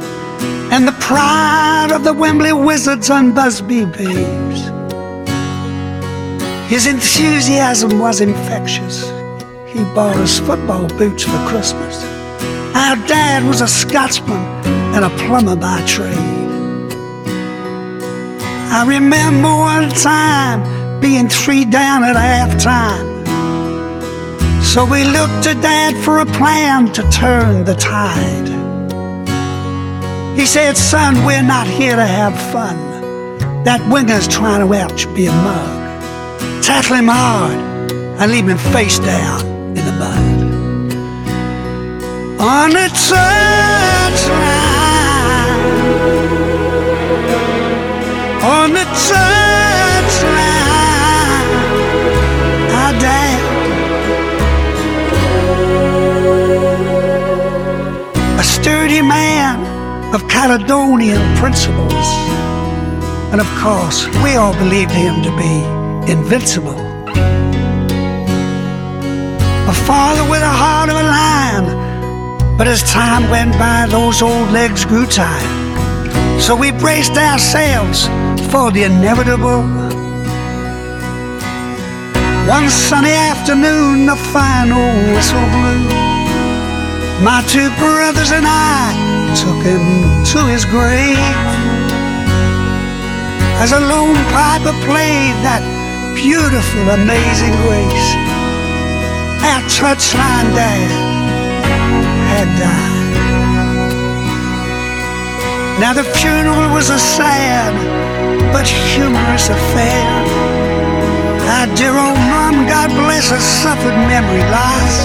and 0.70 0.86
the 0.86 0.96
pride 1.00 1.90
of 1.90 2.04
the 2.04 2.12
Wembley 2.12 2.52
Wizards 2.52 3.08
and 3.08 3.34
Busby 3.34 3.86
Babes. 3.86 4.60
His 6.68 6.86
enthusiasm 6.86 7.98
was 7.98 8.20
infectious. 8.20 9.08
He 9.66 9.82
bought 9.94 10.16
us 10.16 10.38
football 10.38 10.86
boots 10.98 11.24
for 11.24 11.38
Christmas. 11.46 12.17
Our 12.88 12.96
dad 13.06 13.44
was 13.44 13.60
a 13.60 13.68
Scotsman 13.68 14.38
and 14.94 15.04
a 15.04 15.10
plumber 15.26 15.56
by 15.56 15.84
trade. 15.84 16.16
I 18.72 18.86
remember 18.88 19.50
one 19.50 19.90
time 19.90 20.98
being 20.98 21.28
three 21.28 21.66
down 21.66 22.02
at 22.02 22.16
halftime. 22.16 23.26
So 24.64 24.86
we 24.86 25.04
looked 25.04 25.42
to 25.44 25.52
Dad 25.60 26.02
for 26.02 26.20
a 26.20 26.24
plan 26.24 26.90
to 26.94 27.02
turn 27.10 27.66
the 27.66 27.74
tide. 27.74 28.48
He 30.38 30.46
said, 30.46 30.78
Son, 30.78 31.26
we're 31.26 31.42
not 31.42 31.66
here 31.66 31.94
to 31.94 32.06
have 32.06 32.32
fun. 32.50 32.78
That 33.64 33.86
winger's 33.92 34.26
trying 34.26 34.66
to 34.66 34.74
ouch 34.74 35.14
be 35.14 35.26
a 35.26 35.32
mug. 35.32 36.62
Tackle 36.62 36.96
him 36.96 37.08
hard 37.08 37.92
and 37.92 38.32
leave 38.32 38.48
him 38.48 38.56
face 38.72 38.98
down. 38.98 39.57
On 42.40 42.70
the 42.70 42.88
touchline, 43.08 43.18
on 48.44 48.72
the 48.72 48.84
touchline, 49.08 49.18
I 52.70 52.92
died. 53.00 53.42
A 58.38 58.42
sturdy 58.44 59.02
man 59.02 60.14
of 60.14 60.28
Caledonian 60.28 61.20
principles. 61.38 61.92
And 63.32 63.40
of 63.40 63.48
course, 63.56 64.06
we 64.22 64.36
all 64.36 64.54
believed 64.54 64.92
him 64.92 65.22
to 65.24 65.30
be 65.36 65.64
invincible. 66.12 66.78
A 69.68 69.74
father 69.74 70.22
with 70.30 70.40
a 70.40 70.54
heart 70.62 70.88
of 70.88 70.96
a 70.96 71.02
lion, 71.02 71.77
but 72.58 72.66
as 72.66 72.82
time 72.90 73.30
went 73.30 73.52
by, 73.52 73.86
those 73.88 74.20
old 74.20 74.50
legs 74.50 74.84
grew 74.84 75.06
tired. 75.06 76.42
So 76.42 76.56
we 76.56 76.72
braced 76.72 77.16
ourselves 77.16 78.06
for 78.50 78.72
the 78.72 78.82
inevitable. 78.82 79.62
One 82.50 82.68
sunny 82.68 83.14
afternoon, 83.14 84.06
the 84.06 84.16
final 84.34 84.90
whistle 85.14 85.46
blew. 85.54 85.86
My 87.22 87.46
two 87.46 87.70
brothers 87.78 88.32
and 88.32 88.44
I 88.44 88.90
took 89.38 89.62
him 89.62 89.84
to 90.34 90.40
his 90.50 90.64
grave. 90.64 91.16
As 93.62 93.70
a 93.70 93.78
lone 93.78 94.18
piper 94.34 94.74
played 94.82 95.36
that 95.46 95.62
beautiful, 96.16 96.90
amazing 96.90 97.54
grace, 97.62 98.08
our 99.46 99.62
touchline 99.70 100.50
dad 100.54 101.07
died. 102.44 102.98
Now 105.80 105.92
the 105.92 106.04
funeral 106.04 106.74
was 106.74 106.90
a 106.90 106.98
sad 106.98 107.72
but 108.52 108.66
humorous 108.66 109.48
affair. 109.48 110.04
Our 111.56 111.66
dear 111.74 111.94
old 111.96 112.18
mom, 112.30 112.66
God 112.66 112.90
bless 112.90 113.30
her, 113.30 113.40
suffered 113.40 113.96
memory 114.10 114.44
loss. 114.50 114.96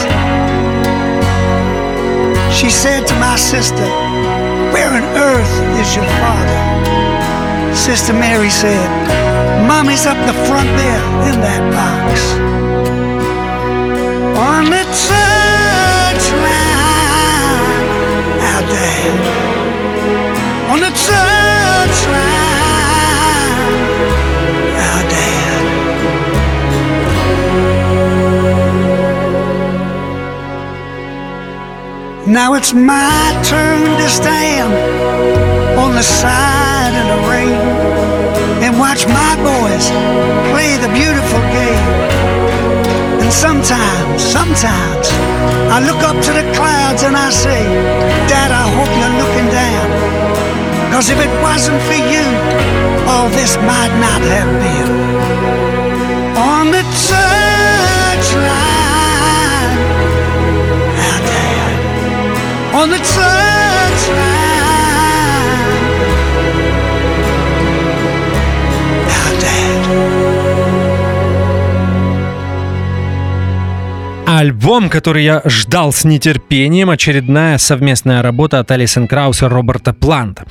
She 2.54 2.70
said 2.70 3.08
to 3.08 3.16
my 3.16 3.36
sister, 3.36 3.88
Where 4.74 4.90
on 4.90 5.04
earth 5.18 5.54
is 5.82 5.96
your 5.96 6.06
father? 6.22 6.62
Sister 7.76 8.14
Mary 8.14 8.50
said, 8.50 8.88
Mommy's 9.68 10.06
up 10.06 10.18
the 10.28 10.38
front 10.48 10.70
there 10.78 11.04
in 11.30 11.42
that 11.42 11.64
box. 11.74 12.53
Now 32.34 32.56
it's 32.56 32.74
my 32.74 33.30
turn 33.46 33.86
to 34.02 34.10
stand 34.10 34.74
on 35.78 35.94
the 35.94 36.02
side 36.02 36.94
of 36.98 37.06
the 37.14 37.30
rain 37.30 37.62
and 38.66 38.80
watch 38.80 39.06
my 39.06 39.34
boys 39.46 39.86
play 40.50 40.74
the 40.82 40.90
beautiful 40.98 41.42
game. 41.54 41.90
And 43.22 43.32
sometimes, 43.32 44.24
sometimes 44.24 45.06
I 45.70 45.86
look 45.86 46.02
up 46.02 46.18
to 46.26 46.32
the 46.34 46.46
clouds 46.58 47.04
and 47.04 47.16
I 47.16 47.30
say, 47.30 47.62
Dad, 48.26 48.50
I 48.50 48.66
hope 48.82 48.90
you're 48.98 49.18
looking 49.22 49.48
down. 49.54 50.92
Cause 50.92 51.12
if 51.12 51.20
it 51.22 51.30
wasn't 51.46 51.80
for 51.86 52.02
you, 52.02 52.26
all 53.14 53.30
this 53.30 53.58
might 53.58 53.94
not 54.02 54.22
have 54.34 54.50
been. 54.58 55.83
Альбом, 74.26 74.90
который 74.90 75.24
я 75.24 75.42
ждал 75.46 75.94
с 75.94 76.04
нетерпением, 76.04 76.90
очередная 76.90 77.58
совместная 77.58 78.22
работа 78.22 78.60
от 78.60 78.72
Алисон 78.72 79.08
Краус 79.08 79.42
и 79.42 79.46
Роберта 79.46 79.94
Планта. 79.94 80.46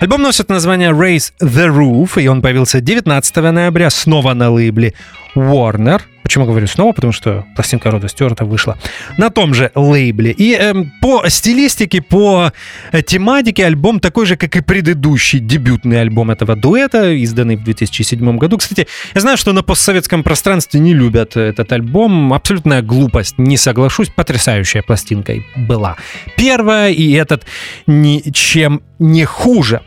Альбом 0.00 0.20
носит 0.20 0.50
название 0.50 0.90
Raise 0.90 1.32
the 1.40 1.68
Roof, 1.68 2.20
и 2.20 2.28
он 2.28 2.42
появился 2.42 2.80
19 2.80 3.36
ноября 3.36 3.88
снова 3.88 4.34
на 4.34 4.50
лейбле 4.50 4.92
Warner. 5.34 6.00
Почему 6.28 6.44
говорю 6.44 6.66
снова? 6.66 6.92
Потому 6.92 7.12
что 7.12 7.46
пластинка 7.54 7.90
Рода 7.90 8.06
Стюарта 8.06 8.44
вышла 8.44 8.76
на 9.16 9.30
том 9.30 9.54
же 9.54 9.72
лейбле. 9.74 10.30
И 10.30 10.52
эм, 10.52 10.92
по 11.00 11.26
стилистике, 11.28 12.02
по 12.02 12.52
э, 12.92 13.00
тематике 13.02 13.64
альбом 13.64 13.98
такой 13.98 14.26
же, 14.26 14.36
как 14.36 14.54
и 14.54 14.60
предыдущий 14.60 15.38
дебютный 15.38 16.02
альбом 16.02 16.30
этого 16.30 16.54
дуэта, 16.54 17.12
изданный 17.12 17.56
в 17.56 17.64
2007 17.64 18.36
году. 18.36 18.58
Кстати, 18.58 18.86
я 19.14 19.20
знаю, 19.22 19.38
что 19.38 19.54
на 19.54 19.62
постсоветском 19.62 20.22
пространстве 20.22 20.80
не 20.80 20.92
любят 20.92 21.34
этот 21.38 21.72
альбом. 21.72 22.34
Абсолютная 22.34 22.82
глупость, 22.82 23.38
не 23.38 23.56
соглашусь. 23.56 24.10
Потрясающая 24.14 24.82
пластинка 24.82 25.32
была. 25.56 25.96
Первая, 26.36 26.90
и 26.90 27.10
этот 27.12 27.46
ничем 27.86 28.82
не 28.98 29.24
хуже. 29.24 29.80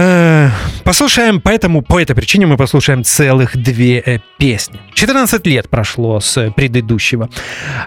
Э, 0.00 0.50
Послушаем, 0.84 1.40
поэтому 1.40 1.82
по 1.82 2.00
этой 2.00 2.14
причине 2.14 2.46
мы 2.46 2.56
послушаем 2.56 3.02
целых 3.02 3.56
две 3.56 3.98
э, 3.98 4.20
песни. 4.38 4.78
14 4.94 5.46
лет 5.46 5.68
прошло 5.68 6.20
с 6.20 6.50
предыдущего 6.52 7.28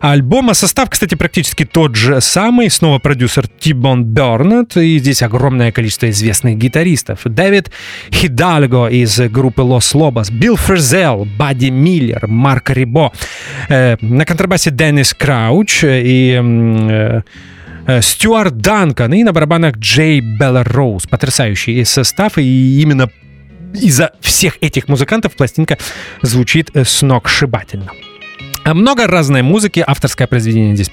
альбома. 0.01 0.53
Состав, 0.53 0.89
кстати, 0.89 1.15
практически 1.15 1.63
тот 1.63 1.95
же 1.95 2.19
самый. 2.19 2.69
Снова 2.69 2.99
продюсер 2.99 3.47
Тибон 3.47 4.03
Бернет. 4.03 4.75
И 4.75 4.99
здесь 4.99 5.23
огромное 5.23 5.71
количество 5.71 6.09
известных 6.09 6.57
гитаристов. 6.57 7.21
Дэвид 7.23 7.71
Хидальго 8.11 8.87
из 8.87 9.17
группы 9.31 9.61
Los 9.61 9.95
Lobos, 9.95 10.31
Билл 10.31 10.57
Фрезел, 10.57 11.25
Бадди 11.39 11.69
Миллер, 11.69 12.27
Марк 12.27 12.71
Рибо. 12.71 13.13
Э, 13.69 13.95
На 14.01 14.25
контрабасе 14.25 14.69
Деннис 14.69 15.13
Крауч 15.13 15.85
и 15.85 17.21
Стюарт 18.01 18.57
Данкан 18.57 19.13
и 19.13 19.23
на 19.23 19.33
барабанах 19.33 19.77
Джей 19.77 20.19
Белла 20.19 20.63
Роуз. 20.63 21.07
Потрясающий 21.07 21.83
состав, 21.85 22.37
и 22.37 22.81
именно 22.81 23.09
из-за 23.73 24.11
всех 24.21 24.57
этих 24.61 24.87
музыкантов 24.87 25.35
пластинка 25.35 25.77
звучит 26.21 26.71
э, 26.73 26.83
сногсшибательно. 26.83 27.91
А 28.63 28.73
Много 28.75 29.07
разной 29.07 29.41
музыки, 29.41 29.83
авторское 29.85 30.27
произведение 30.27 30.75
здесь 30.75 30.91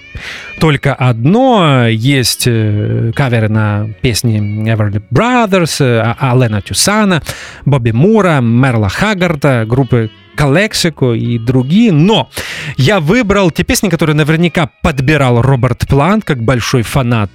только 0.58 0.94
одно. 0.94 1.86
Есть 1.88 2.44
э, 2.46 3.12
каверы 3.14 3.48
на 3.48 3.88
песни 4.00 4.40
Everly 4.66 5.02
Brothers, 5.10 5.84
э, 5.84 6.00
А- 6.18 6.32
Алена 6.32 6.62
Тюсана, 6.62 7.22
Бобби 7.66 7.90
Мура, 7.90 8.40
Мерла 8.40 8.88
Хаггарда, 8.88 9.64
группы 9.66 10.10
Калексико 10.38 11.14
и 11.14 11.36
другие. 11.36 11.90
Но 11.90 12.30
я 12.76 13.00
выбрал 13.00 13.50
те 13.50 13.64
песни, 13.64 13.88
которые 13.88 14.14
наверняка 14.14 14.70
подбирал 14.82 15.42
Роберт 15.42 15.88
Плант, 15.88 16.24
как 16.24 16.44
большой 16.44 16.82
фанат 16.82 17.30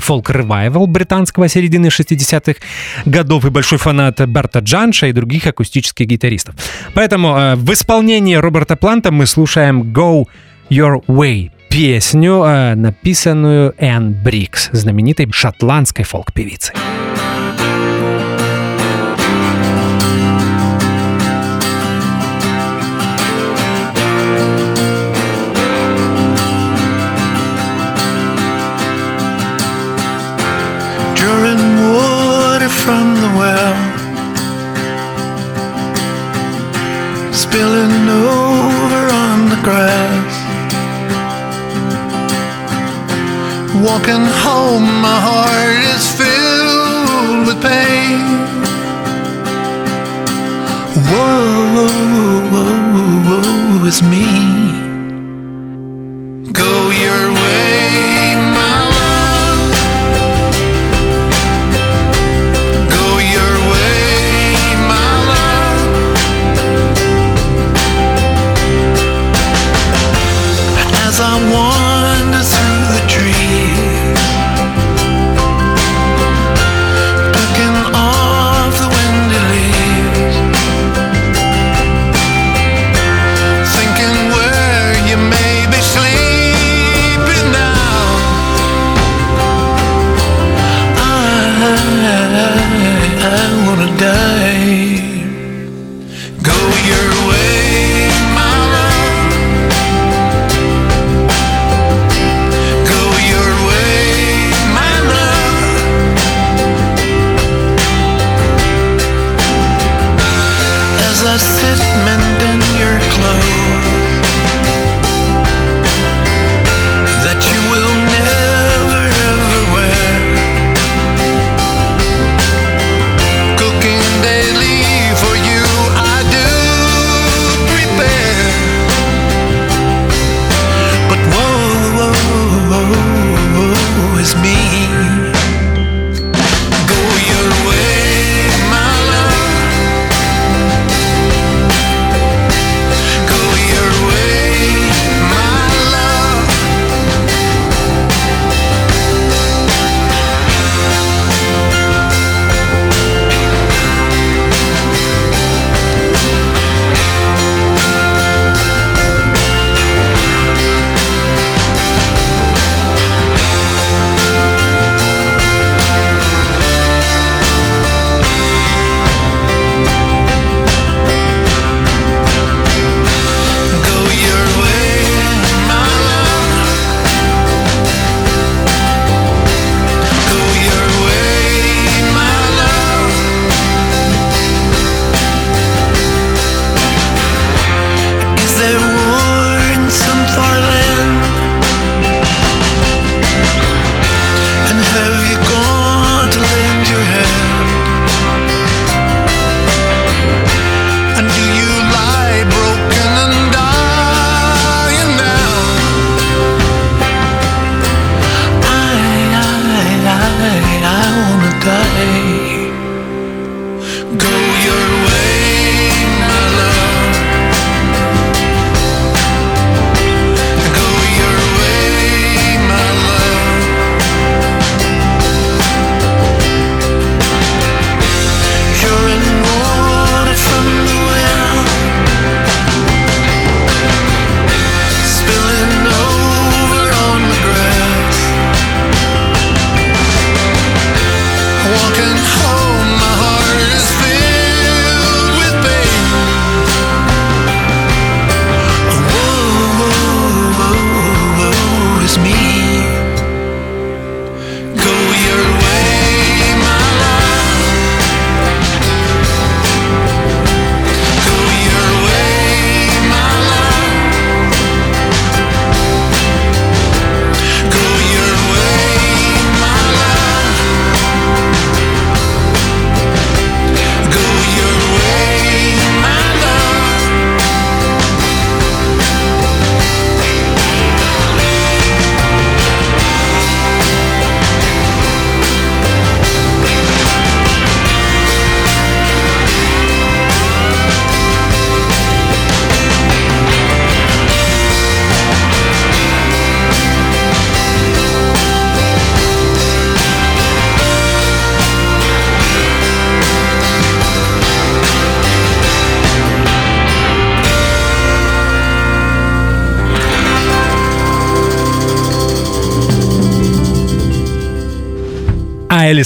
фолк-ревайвал 0.00 0.86
британского 0.86 1.48
середины 1.48 1.88
60-х 1.88 2.60
годов 3.06 3.44
и 3.44 3.50
большой 3.50 3.78
фанат 3.78 4.20
Берта 4.20 4.60
Джанша 4.60 5.08
и 5.08 5.12
других 5.12 5.48
акустических 5.48 6.06
гитаристов. 6.06 6.54
Поэтому 6.94 7.36
э, 7.36 7.54
в 7.56 7.72
исполнении 7.72 8.36
Роберта 8.36 8.76
Планта 8.76 9.10
мы 9.10 9.26
слушаем 9.26 9.82
«Go 9.92 10.26
Your 10.70 11.04
Way» 11.06 11.50
песню, 11.70 12.44
э, 12.44 12.76
написанную 12.76 13.74
Энн 13.78 14.12
Брикс, 14.12 14.70
знаменитой 14.70 15.28
шотландской 15.32 16.04
фолк-певицей. 16.04 16.74
From 32.82 33.14
the 33.22 33.30
well, 33.38 33.76
spilling 37.32 38.08
over 38.08 39.02
on 39.24 39.48
the 39.48 39.60
grass. 39.62 40.34
Walking 43.86 44.26
home, 44.44 44.86
my 45.02 45.18
heart 45.28 45.78
is 45.94 46.04
filled 46.20 47.46
with 47.46 47.60
pain. 47.62 48.22
Whoa, 51.10 51.74
whoa, 51.74 51.90
whoa, 52.52 52.74
whoa, 52.96 53.42
whoa, 53.42 53.86
it's 53.88 54.00
me. 54.02 54.28
Go 56.52 56.90
your 57.04 57.22
way, 57.32 58.13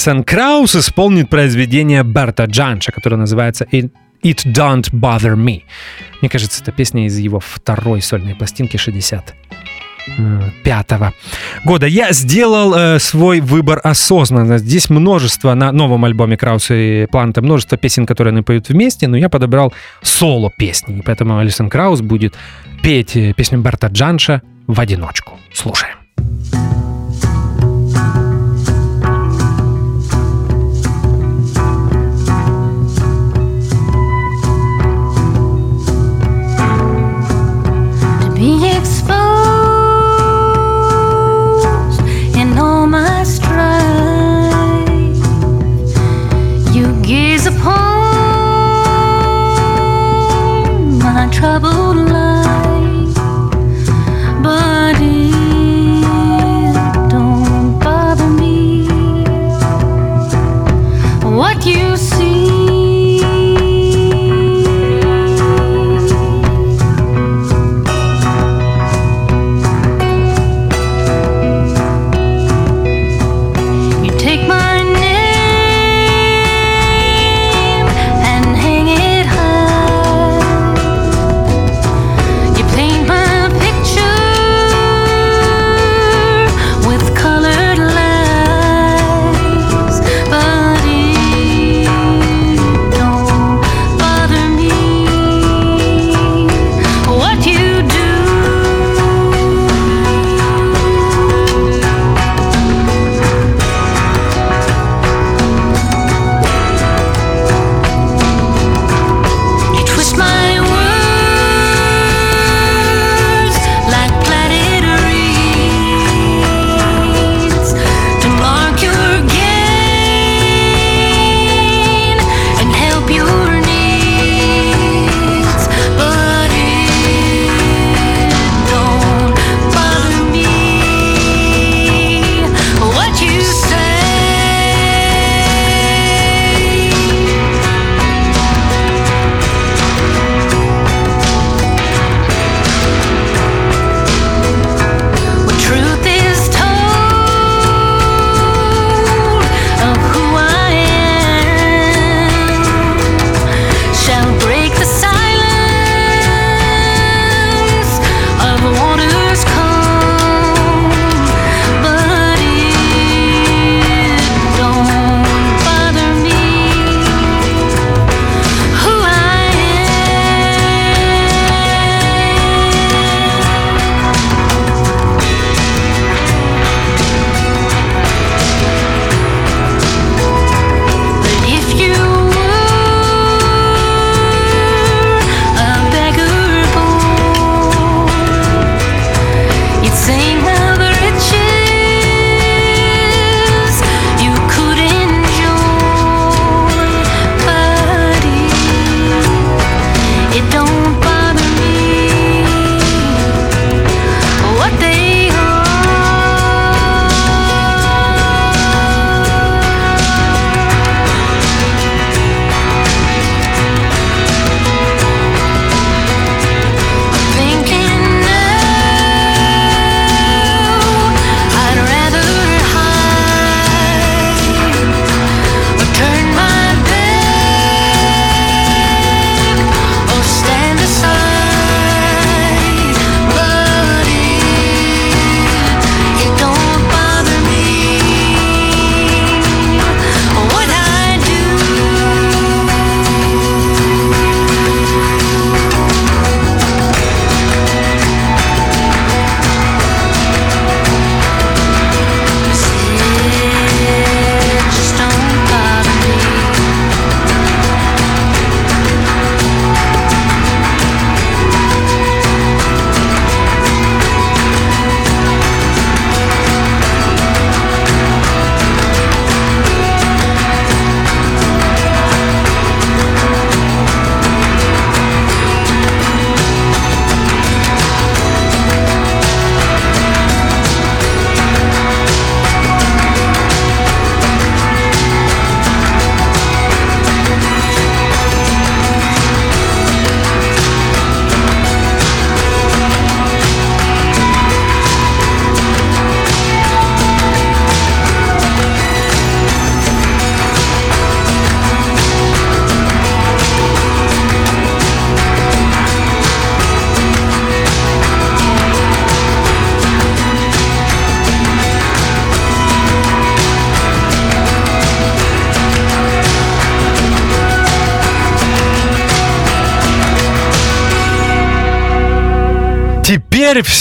А 0.08 0.10
Элисон 0.10 0.24
Краус 0.24 0.74
исполнит 0.74 1.28
произведение 1.28 2.02
Берта 2.02 2.44
Джанша, 2.44 2.92
которое 2.92 3.16
называется 3.16 3.66
«It, 3.70 3.90
Don't 4.22 4.90
Bother 4.90 5.36
Me». 5.36 5.64
Мне 6.22 6.30
кажется, 6.30 6.62
это 6.62 6.72
песня 6.72 7.04
из 7.04 7.18
его 7.18 7.40
второй 7.40 8.00
сольной 8.00 8.34
пластинки 8.34 8.78
60 8.78 9.34
пятого 10.64 11.12
года. 11.66 11.86
Я 11.86 12.12
сделал 12.12 12.74
э, 12.74 12.98
свой 12.98 13.40
выбор 13.40 13.82
осознанно. 13.84 14.56
Здесь 14.56 14.88
множество 14.88 15.52
на 15.52 15.72
новом 15.72 16.06
альбоме 16.06 16.38
Крауса 16.38 16.72
и 16.72 17.04
Планта, 17.04 17.42
множество 17.42 17.76
песен, 17.76 18.06
которые 18.06 18.32
они 18.32 18.40
поют 18.40 18.70
вместе, 18.70 19.08
но 19.08 19.18
я 19.18 19.28
подобрал 19.28 19.74
соло 20.00 20.50
песни. 20.56 21.00
И 21.00 21.02
поэтому 21.02 21.36
Алисон 21.36 21.68
Краус 21.68 22.00
будет 22.00 22.34
петь 22.82 23.14
э, 23.14 23.34
песню 23.34 23.58
Берта 23.58 23.88
Джанша 23.88 24.40
в 24.66 24.80
одиночку. 24.80 25.38
Слушаем. 25.52 25.98
be 38.38 38.68
exposed 38.68 39.18
in 42.36 42.56
all 42.56 42.86
my 42.86 43.24
strife. 43.24 43.58
You 46.72 46.86
gaze 47.02 47.46
upon 47.46 47.78
my 51.00 51.28
trouble. 51.32 51.77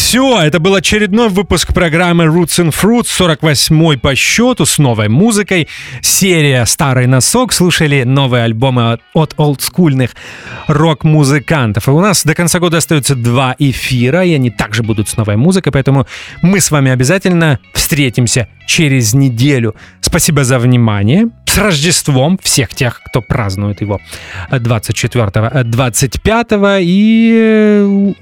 Все. 0.07 0.41
Это 0.41 0.61
был 0.61 0.73
очередной 0.73 1.27
выпуск 1.27 1.73
программы 1.73 2.27
Roots 2.27 2.63
and 2.63 2.73
Fruits, 2.73 3.07
48 3.07 3.99
по 3.99 4.15
счету, 4.15 4.65
с 4.65 4.77
новой 4.77 5.09
музыкой. 5.09 5.67
Серия 6.01 6.65
«Старый 6.65 7.07
носок». 7.07 7.51
Слушали 7.51 8.03
новые 8.03 8.45
альбомы 8.45 8.99
от, 9.13 9.33
олдскульных 9.35 10.11
рок-музыкантов. 10.67 11.89
И 11.89 11.91
у 11.91 11.99
нас 11.99 12.23
до 12.23 12.35
конца 12.35 12.59
года 12.59 12.77
остается 12.77 13.15
два 13.15 13.53
эфира, 13.59 14.23
и 14.23 14.33
они 14.33 14.49
также 14.49 14.81
будут 14.81 15.09
с 15.09 15.17
новой 15.17 15.35
музыкой, 15.35 15.73
поэтому 15.73 16.07
мы 16.41 16.61
с 16.61 16.71
вами 16.71 16.89
обязательно 16.89 17.59
встретимся 17.73 18.47
через 18.65 19.13
неделю. 19.13 19.75
Спасибо 19.99 20.45
за 20.45 20.57
внимание. 20.57 21.27
С 21.57 21.59
Рождеством 21.59 22.37
всех 22.43 22.75
тех, 22.75 23.01
кто 23.03 23.19
празднует 23.19 23.81
его 23.81 23.99
24-25. 24.51 26.83
И 26.83 27.33
э, 27.35 28.13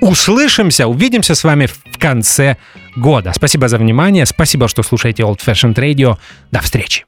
услышимся, 0.00 0.88
увидимся 0.88 1.36
с 1.36 1.44
вами 1.44 1.66
в 1.66 1.98
конце 2.00 2.56
года. 2.96 3.32
Спасибо 3.32 3.68
за 3.68 3.78
внимание. 3.78 4.26
Спасибо, 4.26 4.66
что 4.66 4.82
слушаете 4.82 5.22
Old 5.22 5.38
Fashioned 5.38 5.76
Radio. 5.76 6.18
До 6.50 6.62
встречи. 6.62 7.04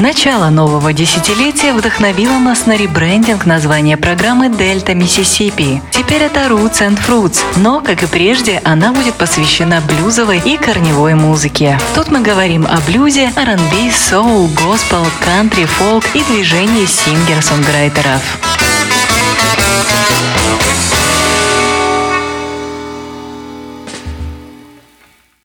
Начало 0.00 0.48
нового 0.48 0.94
десятилетия 0.94 1.74
вдохновило 1.74 2.38
нас 2.38 2.64
на 2.64 2.74
ребрендинг 2.74 3.44
названия 3.44 3.98
программы 3.98 4.48
«Дельта 4.48 4.94
Миссисипи». 4.94 5.82
Теперь 5.90 6.22
это 6.22 6.46
Roots 6.46 6.80
and 6.80 6.98
Fruits, 7.06 7.40
но, 7.56 7.82
как 7.82 8.02
и 8.02 8.06
прежде, 8.06 8.62
она 8.64 8.92
будет 8.92 9.12
посвящена 9.16 9.82
блюзовой 9.82 10.38
и 10.38 10.56
корневой 10.56 11.12
музыке. 11.12 11.78
Тут 11.94 12.10
мы 12.10 12.22
говорим 12.22 12.66
о 12.66 12.80
блюзе, 12.80 13.30
R&B, 13.36 13.92
соул, 13.92 14.48
госпел, 14.48 15.04
кантри, 15.22 15.66
фолк 15.66 16.04
и 16.14 16.22
движении 16.22 16.86
сингер-сонграйтеров. 16.86 18.22